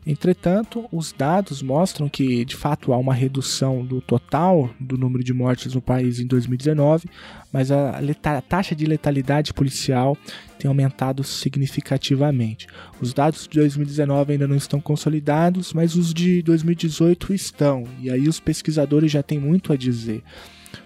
Entretanto, 0.07 0.87
os 0.93 1.13
dados 1.13 1.63
mostram 1.63 2.09
que, 2.09 2.45
de 2.45 2.57
fato, 2.57 2.93
há 2.93 2.99
uma 2.99 3.15
redução 3.15 3.85
do 3.85 4.01
total 4.01 4.71
do 4.79 4.97
número 4.97 5.23
de 5.23 5.33
mortes 5.33 5.75
no 5.75 5.81
país 5.81 6.19
em 6.19 6.27
2019, 6.27 7.09
mas 7.53 7.71
a, 7.71 8.01
taxa 8.49 8.75
de 8.75 8.85
letalidade 8.85 9.53
policial 9.53 10.17
tem 10.63 10.69
aumentado 10.69 11.25
significativamente. 11.25 12.69
Os 13.01 13.13
dados 13.13 13.49
de 13.49 13.59
2019 13.59 14.33
ainda 14.33 14.47
não 14.47 14.55
estão 14.55 14.81
consolidados, 14.81 15.73
mas 15.73 15.97
os 15.97 16.15
de 16.15 16.41
2018 16.43 17.35
estão, 17.35 17.85
e 18.01 18.09
aí 18.09 18.29
os 18.29 18.39
pesquisadores 18.39 19.11
já 19.11 19.25
têm 19.25 19.41
muito 19.41 19.73
a 19.73 19.77
dizer. 19.77 20.23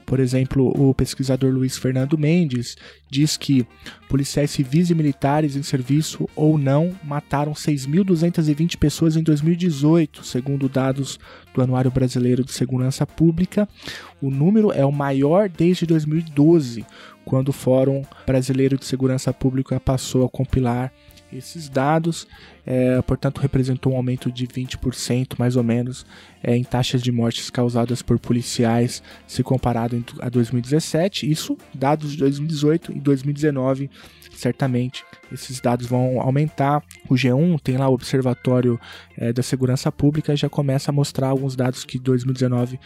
Por 0.06 0.18
exemplo, 0.18 0.73
o 0.76 0.95
pesquisador 0.95 1.52
Luiz 1.52 1.76
Fernando 1.76 2.16
Mendes 2.16 2.76
diz 3.11 3.37
que 3.37 3.66
policiais 4.09 4.50
civis 4.50 4.88
e 4.88 4.95
militares 4.95 5.56
em 5.56 5.62
serviço 5.62 6.28
ou 6.35 6.56
não 6.56 6.92
mataram 7.04 7.52
6.220 7.52 8.76
pessoas 8.78 9.16
em 9.16 9.23
2018, 9.23 10.25
segundo 10.25 10.68
dados 10.68 11.18
do 11.54 11.61
Anuário 11.61 11.90
Brasileiro 11.90 12.45
de 12.45 12.52
Segurança 12.52 13.06
Pública. 13.06 13.68
O 14.21 14.30
número 14.30 14.73
é 14.73 14.85
o 14.85 14.92
maior 14.92 15.49
desde 15.49 15.87
2012, 15.87 16.85
quando 17.26 17.49
o 17.49 17.52
Fórum 17.52 18.02
Brasileiro 18.25 18.78
de 18.78 18.87
Segurança 18.87 19.33
Pública 19.35 19.80
passou 19.80 20.25
a 20.25 20.28
compilar 20.28 20.92
esses 21.33 21.68
dados, 21.68 22.26
é, 22.64 23.02
portanto, 23.02 23.40
representou 23.40 23.92
um 23.92 23.97
aumento 23.97 24.30
de 24.30 24.47
20%, 24.47 25.37
mais 25.38 25.56
ou 25.56 25.64
menos, 25.64 26.06
é, 26.40 26.56
em 26.56 26.62
taxas 26.62 27.02
de 27.02 27.11
mortes 27.11 27.50
causadas 27.50 28.00
por 28.00 28.18
policiais, 28.18 29.02
se 29.26 29.42
comparado 29.42 30.02
a 30.21 30.28
2017. 30.28 31.28
Isso, 31.28 31.59
dados 31.75 32.12
de 32.12 32.18
2018 32.18 32.92
e 32.92 33.00
2019, 33.00 33.90
certamente 34.30 35.04
esses 35.33 35.61
dados 35.61 35.87
vão 35.87 36.21
aumentar. 36.21 36.83
O 37.09 37.14
G1 37.14 37.61
tem 37.61 37.76
lá 37.76 37.88
o 37.88 37.95
Observatório 37.95 38.78
é, 39.16 39.33
da 39.33 39.42
Segurança 39.42 39.90
Pública, 39.90 40.37
já 40.37 40.49
começa 40.49 40.90
a 40.90 40.95
mostrar 40.95 41.28
alguns 41.28 41.56
dados 41.56 41.85
que 41.85 41.99
2019 41.99 42.78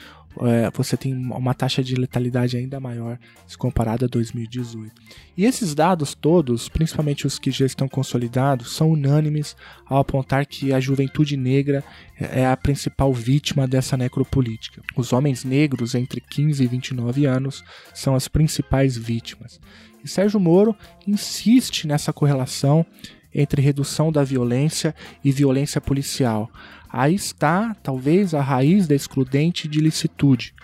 é, 0.43 0.71
você 0.71 0.97
tem 0.97 1.13
uma 1.13 1.55
taxa 1.55 1.83
de 1.83 1.95
letalidade 1.95 2.57
ainda 2.57 2.79
maior 2.79 3.19
se 3.47 3.59
comparado 3.59 4.05
a 4.05 4.09
2018. 4.09 4.93
E 5.37 5.45
esses 5.45 5.75
dados 5.75 6.15
todos, 6.15 6.69
principalmente 6.69 7.27
os 7.27 7.39
que 7.39 7.51
já 7.51 7.67
estão 7.67 7.89
consolidados, 7.89 8.75
são 8.75 8.93
unânimes 8.93 9.57
ao 9.85 9.99
apontar 9.99 10.47
que 10.47 10.73
a 10.73 10.79
juventude 10.79 11.37
negra 11.37 11.83
é 12.17 12.47
a 12.47 12.57
principal 12.57 13.13
vítima 13.13 13.67
dessa 13.67 13.97
necropolítica. 13.97 14.83
Os 14.97 15.13
homens 15.13 15.45
negros 15.45 15.95
entre 15.95 16.21
15 16.21 16.63
e 16.63 16.67
29 16.67 17.27
anos 17.27 17.65
são 17.93 18.15
as 18.15 18.29
principais 18.29 18.97
vítimas. 18.97 19.61
E 20.05 20.09
Sérgio 20.09 20.39
Moro 20.39 20.77
insiste 21.07 21.87
nessa 21.87 22.13
correlação 22.13 22.87
entre 23.35 23.63
redução 23.63 24.11
da 24.11 24.25
violência 24.25 24.95
e 25.25 25.31
violência 25.31 25.81
policial. 25.81 26.51
Aí 26.93 27.15
está, 27.15 27.75
talvez, 27.83 28.35
a 28.35 28.41
raiz 28.41 28.87
da 28.87 28.95
excludente 28.95 29.69
de 29.69 29.81
licitude. 29.81 30.55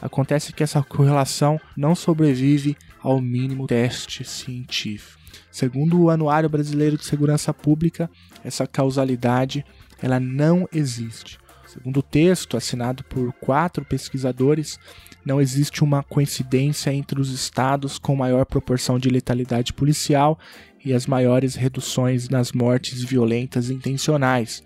Acontece 0.00 0.52
que 0.52 0.62
essa 0.62 0.82
correlação 0.82 1.60
não 1.76 1.94
sobrevive 1.94 2.76
ao 3.02 3.20
mínimo 3.20 3.66
teste 3.66 4.24
científico. 4.24 5.18
Segundo 5.50 6.00
o 6.00 6.10
Anuário 6.10 6.48
Brasileiro 6.48 6.96
de 6.96 7.04
Segurança 7.04 7.52
Pública, 7.52 8.10
essa 8.44 8.66
causalidade 8.66 9.64
ela 10.02 10.18
não 10.18 10.68
existe. 10.72 11.38
Segundo 11.66 11.98
o 11.98 12.02
texto 12.02 12.56
assinado 12.56 13.04
por 13.04 13.32
quatro 13.34 13.84
pesquisadores, 13.84 14.78
não 15.24 15.40
existe 15.40 15.84
uma 15.84 16.02
coincidência 16.02 16.92
entre 16.92 17.20
os 17.20 17.30
estados 17.30 17.98
com 17.98 18.16
maior 18.16 18.44
proporção 18.44 18.98
de 18.98 19.08
letalidade 19.08 19.72
policial 19.72 20.38
e 20.84 20.92
as 20.92 21.06
maiores 21.06 21.54
reduções 21.54 22.28
nas 22.28 22.52
mortes 22.52 23.02
violentas 23.02 23.70
intencionais. 23.70 24.62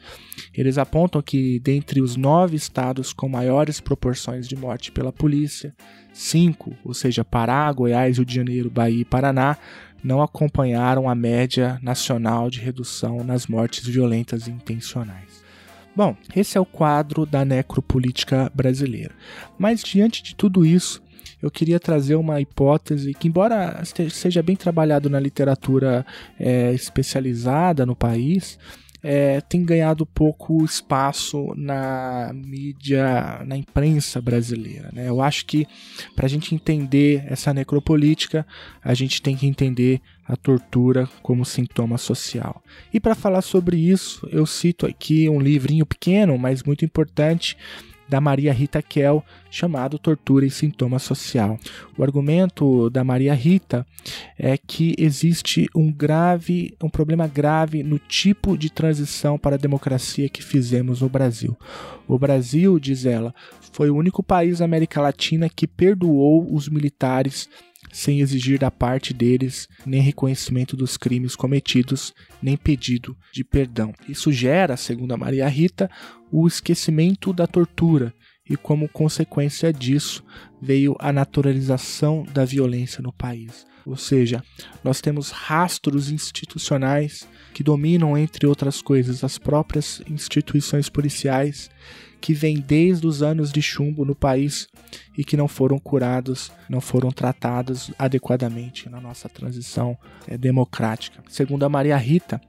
Eles 0.52 0.78
apontam 0.78 1.20
que, 1.20 1.58
dentre 1.60 2.00
os 2.00 2.16
nove 2.16 2.56
estados 2.56 3.12
com 3.12 3.28
maiores 3.28 3.80
proporções 3.80 4.46
de 4.46 4.56
morte 4.56 4.92
pela 4.92 5.12
polícia, 5.12 5.74
cinco, 6.12 6.76
ou 6.84 6.94
seja, 6.94 7.24
Pará, 7.24 7.70
Goiás, 7.72 8.16
Rio 8.16 8.26
de 8.26 8.34
Janeiro, 8.34 8.70
Bahia 8.70 9.02
e 9.02 9.04
Paraná, 9.04 9.56
não 10.02 10.22
acompanharam 10.22 11.08
a 11.08 11.14
média 11.14 11.78
nacional 11.82 12.50
de 12.50 12.60
redução 12.60 13.24
nas 13.24 13.46
mortes 13.46 13.86
violentas 13.86 14.46
intencionais. 14.46 15.42
Bom, 15.96 16.16
esse 16.34 16.58
é 16.58 16.60
o 16.60 16.66
quadro 16.66 17.24
da 17.24 17.44
necropolítica 17.44 18.50
brasileira. 18.54 19.14
Mas 19.56 19.82
diante 19.82 20.22
de 20.22 20.34
tudo 20.34 20.66
isso, 20.66 21.00
eu 21.42 21.50
queria 21.50 21.80
trazer 21.80 22.14
uma 22.14 22.40
hipótese 22.40 23.14
que, 23.14 23.28
embora 23.28 23.82
seja 24.10 24.42
bem 24.42 24.56
trabalhado 24.56 25.10
na 25.10 25.20
literatura 25.20 26.04
é, 26.38 26.72
especializada 26.72 27.84
no 27.84 27.94
país, 27.94 28.58
é, 29.06 29.42
tem 29.42 29.62
ganhado 29.62 30.06
pouco 30.06 30.64
espaço 30.64 31.52
na 31.54 32.32
mídia, 32.32 33.42
na 33.46 33.54
imprensa 33.54 34.18
brasileira. 34.18 34.88
Né? 34.94 35.06
Eu 35.06 35.20
acho 35.20 35.44
que 35.44 35.66
para 36.16 36.24
a 36.24 36.28
gente 36.28 36.54
entender 36.54 37.22
essa 37.28 37.52
necropolítica, 37.52 38.46
a 38.82 38.94
gente 38.94 39.20
tem 39.20 39.36
que 39.36 39.46
entender 39.46 40.00
a 40.26 40.34
tortura 40.36 41.06
como 41.22 41.44
sintoma 41.44 41.98
social. 41.98 42.62
E 42.94 42.98
para 42.98 43.14
falar 43.14 43.42
sobre 43.42 43.76
isso, 43.76 44.26
eu 44.32 44.46
cito 44.46 44.86
aqui 44.86 45.28
um 45.28 45.38
livrinho 45.38 45.84
pequeno, 45.84 46.38
mas 46.38 46.62
muito 46.62 46.82
importante, 46.82 47.58
da 48.08 48.20
Maria 48.20 48.52
Rita 48.52 48.82
Kell, 48.82 49.24
chamado 49.50 49.98
Tortura 49.98 50.44
e 50.44 50.50
Sintoma 50.50 50.98
Social. 50.98 51.58
O 51.96 52.02
argumento 52.02 52.90
da 52.90 53.04
Maria 53.04 53.34
Rita 53.34 53.86
é 54.38 54.56
que 54.56 54.94
existe 54.98 55.68
um 55.74 55.92
grave, 55.92 56.76
um 56.82 56.88
problema 56.88 57.26
grave 57.26 57.82
no 57.82 57.98
tipo 57.98 58.56
de 58.56 58.70
transição 58.70 59.38
para 59.38 59.56
a 59.56 59.58
democracia 59.58 60.28
que 60.28 60.42
fizemos 60.42 61.00
no 61.00 61.08
Brasil. 61.08 61.56
O 62.06 62.18
Brasil, 62.18 62.78
diz 62.78 63.06
ela, 63.06 63.34
foi 63.72 63.90
o 63.90 63.96
único 63.96 64.22
país 64.22 64.58
da 64.58 64.64
América 64.64 65.00
Latina 65.00 65.48
que 65.48 65.66
perdoou 65.66 66.52
os 66.54 66.68
militares 66.68 67.48
sem 67.92 68.20
exigir 68.20 68.58
da 68.58 68.70
parte 68.70 69.12
deles 69.12 69.68
nem 69.86 70.00
reconhecimento 70.00 70.76
dos 70.76 70.96
crimes 70.96 71.36
cometidos, 71.36 72.12
nem 72.42 72.56
pedido 72.56 73.16
de 73.32 73.44
perdão. 73.44 73.92
Isso 74.08 74.32
gera, 74.32 74.76
segundo 74.76 75.12
a 75.12 75.16
Maria 75.16 75.48
Rita, 75.48 75.90
o 76.30 76.46
esquecimento 76.46 77.32
da 77.32 77.46
tortura 77.46 78.12
e, 78.48 78.56
como 78.56 78.88
consequência 78.88 79.72
disso, 79.72 80.24
veio 80.60 80.96
a 80.98 81.12
naturalização 81.12 82.24
da 82.32 82.44
violência 82.44 83.02
no 83.02 83.12
país. 83.12 83.66
Ou 83.86 83.96
seja, 83.96 84.42
nós 84.82 85.00
temos 85.00 85.30
rastros 85.30 86.10
institucionais 86.10 87.28
que 87.52 87.62
dominam, 87.62 88.16
entre 88.16 88.46
outras 88.46 88.80
coisas, 88.80 89.22
as 89.22 89.36
próprias 89.38 90.02
instituições 90.08 90.88
policiais 90.88 91.70
que 92.24 92.32
vêm 92.32 92.56
desde 92.58 93.06
os 93.06 93.22
anos 93.22 93.52
de 93.52 93.60
chumbo 93.60 94.02
no 94.02 94.14
país 94.14 94.66
e 95.14 95.22
que 95.22 95.36
não 95.36 95.46
foram 95.46 95.78
curados, 95.78 96.50
não 96.70 96.80
foram 96.80 97.10
tratados 97.10 97.90
adequadamente 97.98 98.88
na 98.88 98.98
nossa 98.98 99.28
transição 99.28 99.94
é, 100.26 100.38
democrática. 100.38 101.22
Segundo 101.28 101.64
a 101.64 101.68
Maria 101.68 101.98
Rita, 101.98 102.40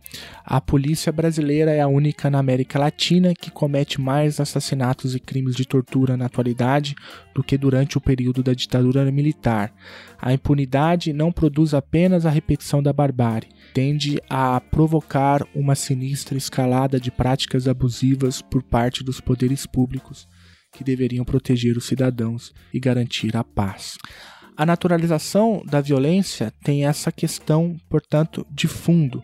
a 0.46 0.62
polícia 0.62 1.12
brasileira 1.12 1.72
é 1.72 1.82
a 1.82 1.89
única 1.89 2.29
na 2.29 2.39
América 2.39 2.79
Latina 2.79 3.34
que 3.34 3.51
comete 3.51 4.00
mais 4.00 4.39
assassinatos 4.39 5.13
e 5.13 5.20
crimes 5.20 5.55
de 5.55 5.65
tortura 5.65 6.15
na 6.15 6.27
atualidade 6.27 6.96
do 7.34 7.44
que 7.44 7.58
durante 7.58 7.98
o 7.98 8.01
período 8.01 8.41
da 8.41 8.53
ditadura 8.53 9.03
militar. 9.12 9.74
A 10.22 10.34
impunidade 10.34 11.13
não 11.13 11.31
produz 11.31 11.74
apenas 11.74 12.25
a 12.25 12.29
repetição 12.29 12.81
da 12.81 12.93
barbárie, 12.93 13.50
tende 13.74 14.19
a 14.29 14.60
provocar 14.60 15.45
uma 15.53 15.75
sinistra 15.75 16.38
escalada 16.38 17.00
de 17.00 17.12
práticas 17.12 17.67
abusivas 17.67 18.41
por 18.41 18.63
parte 18.63 19.03
dos 19.03 19.19
poderes 19.19 19.65
públicos 19.65 20.27
que 20.72 20.84
deveriam 20.84 21.24
proteger 21.24 21.77
os 21.77 21.86
cidadãos 21.86 22.53
e 22.74 22.79
garantir 22.79 23.36
a 23.36 23.43
paz. 23.43 23.98
A 24.57 24.65
naturalização 24.65 25.62
da 25.65 25.81
violência 25.81 26.53
tem 26.63 26.86
essa 26.86 27.12
questão, 27.12 27.75
portanto, 27.89 28.48
de 28.50 28.69
fundo. 28.69 29.22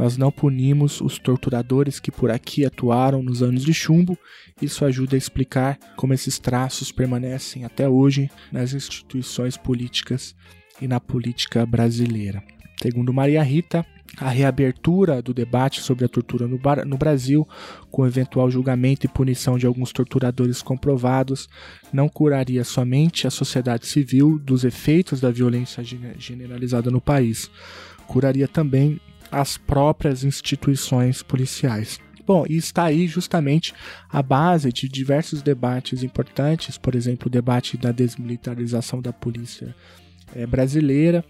Nós 0.00 0.16
não 0.16 0.32
punimos 0.32 1.02
os 1.02 1.18
torturadores 1.18 2.00
que 2.00 2.10
por 2.10 2.30
aqui 2.30 2.64
atuaram 2.64 3.22
nos 3.22 3.42
anos 3.42 3.62
de 3.62 3.74
chumbo. 3.74 4.16
Isso 4.62 4.82
ajuda 4.86 5.14
a 5.14 5.18
explicar 5.18 5.78
como 5.94 6.14
esses 6.14 6.38
traços 6.38 6.90
permanecem 6.90 7.66
até 7.66 7.86
hoje 7.86 8.30
nas 8.50 8.72
instituições 8.72 9.58
políticas 9.58 10.34
e 10.80 10.88
na 10.88 10.98
política 10.98 11.66
brasileira. 11.66 12.42
Segundo 12.82 13.12
Maria 13.12 13.42
Rita, 13.42 13.84
a 14.16 14.30
reabertura 14.30 15.20
do 15.20 15.34
debate 15.34 15.82
sobre 15.82 16.06
a 16.06 16.08
tortura 16.08 16.48
no, 16.48 16.58
no, 16.86 16.96
Brasil, 16.96 17.46
com 17.90 18.06
eventual 18.06 18.50
julgamento 18.50 19.04
e 19.04 19.08
punição 19.08 19.58
de 19.58 19.66
alguns 19.66 19.92
torturadores 19.92 20.62
comprovados, 20.62 21.46
não 21.92 22.08
curaria 22.08 22.64
somente 22.64 23.26
a 23.26 23.30
sociedade 23.30 23.86
civil 23.86 24.38
dos 24.38 24.64
efeitos 24.64 25.20
da 25.20 25.30
violência 25.30 25.84
generalizada 26.16 26.90
no 26.90 27.02
país, 27.02 27.50
curaria 28.06 28.48
também 28.48 28.98
as 29.30 29.56
próprias 29.56 30.24
instituições 30.24 31.22
policiais. 31.22 32.00
Bom, 32.26 32.44
e 32.48 32.56
está 32.56 32.84
aí 32.84 33.08
justamente 33.08 33.74
a 34.08 34.22
base 34.22 34.72
de 34.72 34.88
diversos 34.88 35.42
debates 35.42 36.02
importantes, 36.02 36.78
por 36.78 36.94
exemplo, 36.94 37.26
o 37.26 37.30
debate 37.30 37.76
da 37.76 37.90
desmilitarização 37.90 39.02
da 39.02 39.12
polícia 39.12 39.74
é, 40.34 40.46
brasileira, 40.46 41.24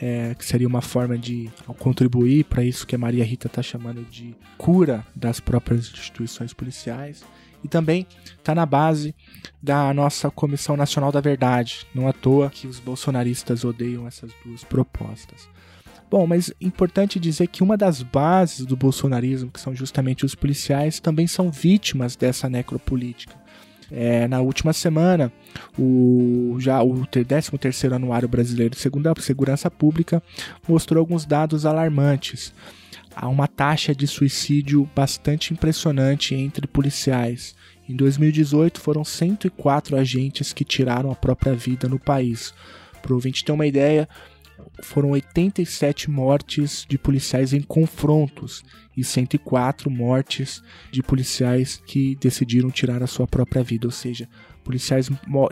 é, 0.00 0.34
que 0.34 0.44
seria 0.44 0.66
uma 0.66 0.80
forma 0.80 1.18
de 1.18 1.50
contribuir 1.78 2.44
para 2.44 2.64
isso 2.64 2.86
que 2.86 2.94
a 2.94 2.98
Maria 2.98 3.24
Rita 3.24 3.48
está 3.48 3.62
chamando 3.62 4.02
de 4.04 4.34
cura 4.56 5.06
das 5.14 5.40
próprias 5.40 5.90
instituições 5.90 6.52
policiais. 6.52 7.24
E 7.62 7.68
também 7.68 8.06
está 8.38 8.54
na 8.54 8.64
base 8.64 9.14
da 9.62 9.92
nossa 9.92 10.30
Comissão 10.30 10.76
Nacional 10.76 11.10
da 11.10 11.20
Verdade. 11.20 11.86
Não 11.94 12.06
à 12.06 12.12
toa 12.12 12.48
que 12.48 12.66
os 12.66 12.78
bolsonaristas 12.78 13.64
odeiam 13.64 14.06
essas 14.06 14.30
duas 14.44 14.62
propostas. 14.62 15.48
Bom, 16.08 16.26
mas 16.26 16.52
importante 16.60 17.18
dizer 17.18 17.48
que 17.48 17.62
uma 17.62 17.76
das 17.76 18.02
bases 18.02 18.64
do 18.64 18.76
bolsonarismo, 18.76 19.50
que 19.50 19.60
são 19.60 19.74
justamente 19.74 20.24
os 20.24 20.34
policiais, 20.34 21.00
também 21.00 21.26
são 21.26 21.50
vítimas 21.50 22.14
dessa 22.14 22.48
necropolítica. 22.48 23.34
É, 23.90 24.26
na 24.26 24.40
última 24.40 24.72
semana, 24.72 25.32
o, 25.78 26.56
já 26.58 26.82
o 26.82 27.06
13º 27.06 27.92
Anuário 27.92 28.28
Brasileiro 28.28 28.74
de 28.74 29.22
Segurança 29.22 29.70
Pública 29.70 30.22
mostrou 30.68 31.00
alguns 31.00 31.24
dados 31.24 31.64
alarmantes. 31.64 32.52
Há 33.14 33.28
uma 33.28 33.48
taxa 33.48 33.94
de 33.94 34.06
suicídio 34.06 34.88
bastante 34.94 35.52
impressionante 35.52 36.34
entre 36.34 36.66
policiais. 36.66 37.54
Em 37.88 37.96
2018, 37.96 38.80
foram 38.80 39.04
104 39.04 39.96
agentes 39.96 40.52
que 40.52 40.64
tiraram 40.64 41.10
a 41.10 41.14
própria 41.14 41.54
vida 41.54 41.88
no 41.88 41.98
país. 41.98 42.52
Para 43.00 43.12
o 43.12 43.14
ouvinte 43.14 43.44
ter 43.44 43.52
uma 43.52 43.66
ideia, 43.66 44.08
foram 44.82 45.10
87 45.10 46.10
mortes 46.10 46.86
de 46.88 46.98
policiais 46.98 47.52
em 47.52 47.60
confrontos 47.60 48.64
e 48.96 49.04
104 49.04 49.90
mortes 49.90 50.62
de 50.90 51.02
policiais 51.02 51.82
que 51.86 52.16
decidiram 52.16 52.70
tirar 52.70 53.02
a 53.02 53.06
sua 53.06 53.26
própria 53.26 53.62
vida, 53.62 53.86
ou 53.86 53.90
seja, 53.92 54.28
policiais 54.66 55.08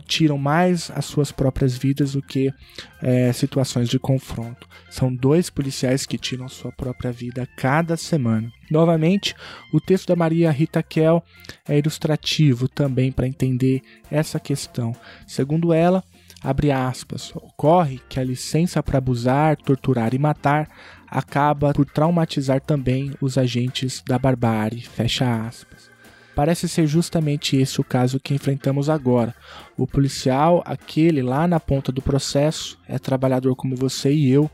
tiram 0.08 0.36
mais 0.36 0.90
as 0.90 1.04
suas 1.04 1.30
próprias 1.30 1.78
vidas 1.78 2.14
do 2.14 2.20
que 2.20 2.52
é, 3.00 3.32
situações 3.32 3.88
de 3.88 3.96
confronto. 3.96 4.68
São 4.90 5.14
dois 5.14 5.48
policiais 5.48 6.04
que 6.04 6.18
tiram 6.18 6.48
sua 6.48 6.72
própria 6.72 7.12
vida 7.12 7.48
cada 7.56 7.96
semana. 7.96 8.50
Novamente, 8.68 9.34
o 9.72 9.80
texto 9.80 10.08
da 10.08 10.16
Maria 10.16 10.50
Rita 10.50 10.82
Kell 10.82 11.22
é 11.68 11.78
ilustrativo 11.78 12.66
também 12.66 13.12
para 13.12 13.28
entender 13.28 13.82
essa 14.10 14.40
questão. 14.40 14.92
Segundo 15.28 15.72
ela, 15.72 16.02
abre 16.44 16.70
aspas, 16.70 17.32
ocorre 17.34 18.00
que 18.08 18.20
a 18.20 18.24
licença 18.24 18.82
para 18.82 18.98
abusar, 18.98 19.56
torturar 19.56 20.14
e 20.14 20.18
matar 20.18 20.68
acaba 21.08 21.72
por 21.72 21.86
traumatizar 21.86 22.60
também 22.60 23.12
os 23.20 23.38
agentes 23.38 24.02
da 24.06 24.18
barbárie, 24.18 24.82
fecha 24.82 25.46
aspas. 25.46 25.90
Parece 26.34 26.68
ser 26.68 26.86
justamente 26.86 27.56
esse 27.56 27.80
o 27.80 27.84
caso 27.84 28.18
que 28.20 28.34
enfrentamos 28.34 28.90
agora. 28.90 29.34
O 29.76 29.86
policial, 29.86 30.62
aquele 30.66 31.22
lá 31.22 31.46
na 31.46 31.60
ponta 31.60 31.92
do 31.92 32.02
processo, 32.02 32.76
é 32.88 32.98
trabalhador 32.98 33.54
como 33.54 33.76
você 33.76 34.12
e 34.12 34.30
eu, 34.30 34.50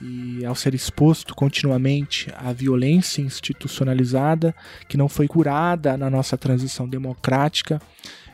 e 0.00 0.44
ao 0.46 0.54
ser 0.54 0.74
exposto 0.74 1.34
continuamente 1.34 2.32
à 2.34 2.52
violência 2.52 3.20
institucionalizada 3.20 4.54
que 4.88 4.96
não 4.96 5.08
foi 5.08 5.28
curada 5.28 5.96
na 5.96 6.08
nossa 6.08 6.38
transição 6.38 6.88
democrática, 6.88 7.80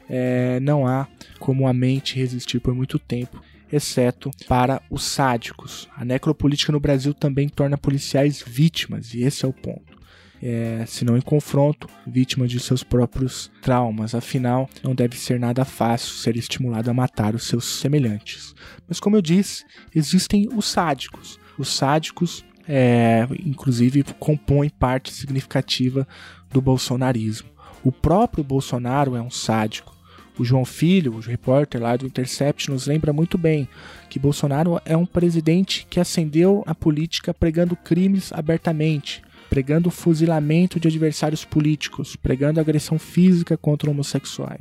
é, 0.08 0.60
não 0.60 0.86
há 0.86 1.06
como 1.38 1.66
a 1.66 1.72
mente 1.72 2.16
resistir 2.16 2.60
por 2.60 2.74
muito 2.74 2.98
tempo, 2.98 3.42
exceto 3.70 4.30
para 4.48 4.80
os 4.90 5.02
sádicos. 5.04 5.88
A 5.96 6.04
necropolítica 6.04 6.72
no 6.72 6.80
Brasil 6.80 7.12
também 7.12 7.48
torna 7.48 7.76
policiais 7.76 8.42
vítimas, 8.46 9.14
e 9.14 9.22
esse 9.22 9.44
é 9.44 9.48
o 9.48 9.52
ponto. 9.52 9.96
É, 10.42 10.84
se 10.86 11.04
não 11.04 11.16
em 11.16 11.20
confronto, 11.22 11.88
vítima 12.06 12.46
de 12.46 12.60
seus 12.60 12.82
próprios 12.82 13.50
traumas. 13.62 14.14
Afinal, 14.14 14.68
não 14.82 14.94
deve 14.94 15.16
ser 15.16 15.40
nada 15.40 15.64
fácil 15.64 16.14
ser 16.14 16.36
estimulado 16.36 16.90
a 16.90 16.94
matar 16.94 17.34
os 17.34 17.46
seus 17.46 17.64
semelhantes. 17.80 18.54
Mas, 18.86 19.00
como 19.00 19.16
eu 19.16 19.22
disse, 19.22 19.64
existem 19.94 20.48
os 20.54 20.66
sádicos. 20.66 21.38
Os 21.58 21.74
sádicos, 21.74 22.44
é, 22.68 23.26
inclusive, 23.44 24.04
compõem 24.18 24.68
parte 24.68 25.10
significativa 25.10 26.06
do 26.50 26.60
bolsonarismo. 26.60 27.48
O 27.82 27.90
próprio 27.90 28.44
Bolsonaro 28.44 29.16
é 29.16 29.22
um 29.22 29.30
sádico. 29.30 29.95
O 30.38 30.44
João 30.44 30.66
Filho, 30.66 31.14
o 31.14 31.20
repórter 31.20 31.80
lá 31.80 31.96
do 31.96 32.06
Intercept, 32.06 32.70
nos 32.70 32.86
lembra 32.86 33.12
muito 33.12 33.38
bem 33.38 33.66
que 34.10 34.18
Bolsonaro 34.18 34.80
é 34.84 34.94
um 34.94 35.06
presidente 35.06 35.86
que 35.88 35.98
ascendeu 35.98 36.62
a 36.66 36.74
política 36.74 37.32
pregando 37.32 37.74
crimes 37.74 38.32
abertamente, 38.34 39.22
pregando 39.48 39.90
fuzilamento 39.90 40.78
de 40.78 40.88
adversários 40.88 41.44
políticos, 41.44 42.16
pregando 42.16 42.60
agressão 42.60 42.98
física 42.98 43.56
contra 43.56 43.90
homossexuais. 43.90 44.60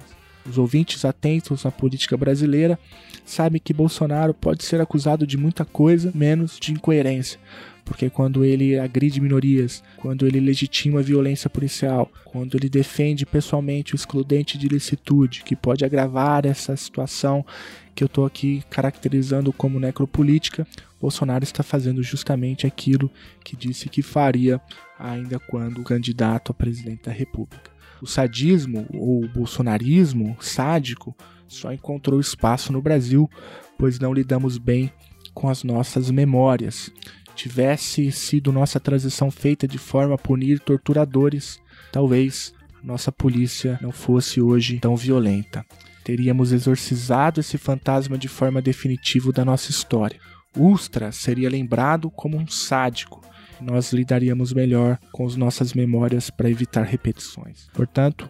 Os 0.49 0.57
ouvintes 0.57 1.03
atentos 1.03 1.65
à 1.65 1.71
política 1.71 2.15
brasileira 2.15 2.79
sabem 3.25 3.59
que 3.61 3.73
Bolsonaro 3.73 4.33
pode 4.33 4.63
ser 4.63 4.79
acusado 4.79 5.27
de 5.27 5.37
muita 5.37 5.65
coisa, 5.65 6.11
menos 6.13 6.57
de 6.57 6.71
incoerência 6.71 7.39
porque 7.85 8.09
quando 8.09 8.43
ele 8.43 8.77
agride 8.77 9.21
minorias, 9.21 9.83
quando 9.97 10.25
ele 10.25 10.39
legitima 10.39 10.99
a 10.99 11.03
violência 11.03 11.49
policial, 11.49 12.11
quando 12.25 12.57
ele 12.57 12.67
defende 12.67 13.25
pessoalmente 13.25 13.93
o 13.93 13.95
excludente 13.95 14.57
de 14.57 14.67
licitude, 14.67 15.43
que 15.43 15.55
pode 15.55 15.85
agravar 15.85 16.45
essa 16.45 16.75
situação 16.75 17.45
que 17.93 18.03
eu 18.03 18.07
estou 18.07 18.25
aqui 18.25 18.63
caracterizando 18.69 19.53
como 19.53 19.79
necropolítica, 19.79 20.67
Bolsonaro 20.99 21.43
está 21.43 21.61
fazendo 21.61 22.01
justamente 22.01 22.65
aquilo 22.65 23.11
que 23.43 23.55
disse 23.55 23.87
que 23.87 24.01
faria 24.01 24.59
ainda 24.97 25.37
quando 25.37 25.83
candidato 25.83 26.51
a 26.51 26.55
presidente 26.55 27.03
da 27.03 27.11
República. 27.11 27.69
O 28.01 28.07
sadismo 28.07 28.87
ou 28.91 29.23
o 29.23 29.27
bolsonarismo 29.29 30.35
sádico 30.41 31.15
só 31.47 31.71
encontrou 31.71 32.19
espaço 32.19 32.73
no 32.73 32.81
Brasil, 32.81 33.29
pois 33.77 33.99
não 33.99 34.13
lidamos 34.13 34.57
bem 34.57 34.91
com 35.33 35.47
as 35.47 35.63
nossas 35.63 36.09
memórias. 36.09 36.91
Tivesse 37.35 38.11
sido 38.11 38.51
nossa 38.51 38.79
transição 38.79 39.29
feita 39.29 39.67
de 39.67 39.77
forma 39.77 40.15
a 40.15 40.17
punir 40.17 40.59
torturadores, 40.59 41.59
talvez 41.91 42.53
nossa 42.81 43.11
polícia 43.11 43.77
não 43.81 43.91
fosse 43.91 44.41
hoje 44.41 44.79
tão 44.79 44.95
violenta. 44.95 45.65
Teríamos 46.03 46.51
exorcizado 46.51 47.39
esse 47.39 47.57
fantasma 47.57 48.17
de 48.17 48.27
forma 48.27 48.61
definitiva 48.61 49.31
da 49.31 49.43
nossa 49.43 49.71
história. 49.71 50.19
Ustra 50.55 51.11
seria 51.11 51.49
lembrado 51.49 52.09
como 52.09 52.37
um 52.37 52.47
sádico. 52.47 53.21
Nós 53.59 53.91
lidaríamos 53.91 54.53
melhor 54.53 54.99
com 55.11 55.25
as 55.25 55.35
nossas 55.35 55.73
memórias 55.73 56.29
para 56.29 56.49
evitar 56.49 56.83
repetições. 56.83 57.67
Portanto, 57.73 58.29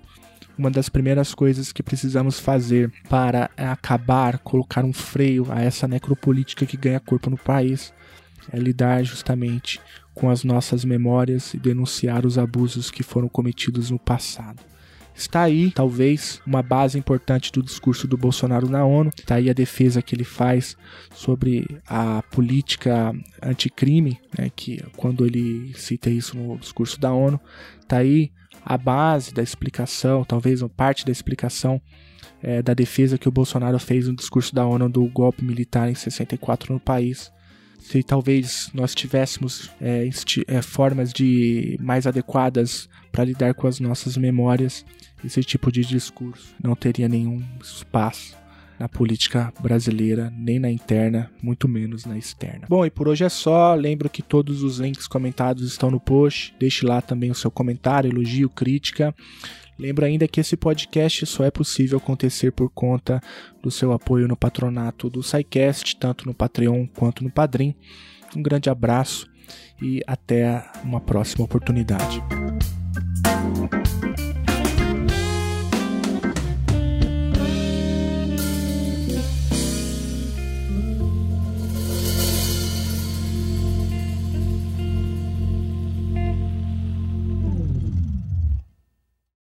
uma 0.57 0.71
das 0.71 0.87
primeiras 0.87 1.35
coisas 1.35 1.73
que 1.73 1.83
precisamos 1.83 2.39
fazer 2.39 2.91
para 3.09 3.49
acabar, 3.57 4.39
colocar 4.39 4.85
um 4.85 4.93
freio 4.93 5.45
a 5.51 5.61
essa 5.61 5.87
necropolítica 5.87 6.65
que 6.65 6.77
ganha 6.77 6.99
corpo 6.99 7.29
no 7.29 7.37
país, 7.37 7.93
é 8.51 8.57
lidar 8.57 9.03
justamente 9.03 9.79
com 10.13 10.29
as 10.29 10.43
nossas 10.43 10.85
memórias 10.85 11.53
e 11.53 11.57
denunciar 11.57 12.25
os 12.25 12.37
abusos 12.37 12.89
que 12.89 13.03
foram 13.03 13.27
cometidos 13.27 13.91
no 13.91 13.99
passado. 13.99 14.61
Está 15.15 15.43
aí, 15.43 15.71
talvez, 15.71 16.41
uma 16.45 16.61
base 16.61 16.97
importante 16.99 17.49
do 17.49 17.63
discurso 17.63 18.05
do 18.05 18.17
Bolsonaro 18.17 18.67
na 18.69 18.85
ONU. 18.85 19.11
Está 19.17 19.35
aí 19.35 19.49
a 19.49 19.53
defesa 19.53 20.01
que 20.01 20.13
ele 20.13 20.25
faz 20.25 20.75
sobre 21.13 21.65
a 21.87 22.21
política 22.31 23.13
anticrime, 23.41 24.19
né, 24.37 24.51
que 24.53 24.83
quando 24.97 25.25
ele 25.25 25.73
cita 25.75 26.09
isso 26.09 26.37
no 26.37 26.57
discurso 26.57 26.99
da 26.99 27.13
ONU, 27.13 27.39
está 27.81 27.99
aí 27.99 28.29
a 28.65 28.77
base 28.77 29.33
da 29.33 29.41
explicação, 29.41 30.25
talvez 30.25 30.61
uma 30.61 30.69
parte 30.69 31.05
da 31.05 31.13
explicação 31.13 31.81
é, 32.43 32.61
da 32.61 32.73
defesa 32.73 33.17
que 33.17 33.29
o 33.29 33.31
Bolsonaro 33.31 33.79
fez 33.79 34.09
no 34.09 34.15
discurso 34.15 34.53
da 34.53 34.65
ONU 34.65 34.89
do 34.89 35.05
golpe 35.05 35.45
militar 35.45 35.89
em 35.89 35.95
64 35.95 36.73
no 36.73 36.79
país 36.79 37.31
se 37.87 38.01
talvez 38.01 38.71
nós 38.73 38.95
tivéssemos 38.95 39.69
é, 39.79 40.09
é, 40.47 40.61
formas 40.61 41.13
de 41.13 41.77
mais 41.79 42.07
adequadas 42.07 42.89
para 43.11 43.23
lidar 43.23 43.53
com 43.53 43.67
as 43.67 43.79
nossas 43.79 44.17
memórias, 44.17 44.83
esse 45.23 45.43
tipo 45.43 45.71
de 45.71 45.85
discurso 45.85 46.55
não 46.61 46.75
teria 46.75 47.07
nenhum 47.07 47.43
espaço 47.61 48.35
na 48.79 48.89
política 48.89 49.53
brasileira, 49.61 50.33
nem 50.35 50.59
na 50.59 50.69
interna, 50.69 51.31
muito 51.41 51.67
menos 51.67 52.05
na 52.05 52.17
externa. 52.17 52.65
Bom, 52.67 52.85
e 52.85 52.89
por 52.89 53.07
hoje 53.07 53.23
é 53.23 53.29
só. 53.29 53.73
Lembro 53.75 54.09
que 54.09 54.21
todos 54.21 54.63
os 54.63 54.79
links 54.79 55.07
comentados 55.07 55.65
estão 55.65 55.89
no 55.89 55.99
post. 55.99 56.53
Deixe 56.59 56.85
lá 56.85 57.01
também 57.01 57.31
o 57.31 57.35
seu 57.35 57.49
comentário, 57.49 58.11
elogio, 58.11 58.49
crítica. 58.49 59.15
Lembro 59.77 60.05
ainda 60.05 60.27
que 60.27 60.39
esse 60.39 60.55
podcast 60.55 61.25
só 61.25 61.43
é 61.43 61.51
possível 61.51 61.97
acontecer 61.97 62.51
por 62.51 62.69
conta 62.69 63.21
do 63.61 63.69
seu 63.69 63.91
apoio 63.91 64.27
no 64.27 64.37
patronato 64.37 65.09
do 65.09 65.21
SciCast, 65.21 65.97
tanto 65.97 66.25
no 66.25 66.33
Patreon 66.33 66.87
quanto 66.87 67.23
no 67.23 67.29
Padrim. 67.29 67.75
Um 68.35 68.41
grande 68.41 68.69
abraço 68.69 69.29
e 69.81 70.01
até 70.07 70.63
uma 70.83 71.01
próxima 71.01 71.45
oportunidade. 71.45 72.21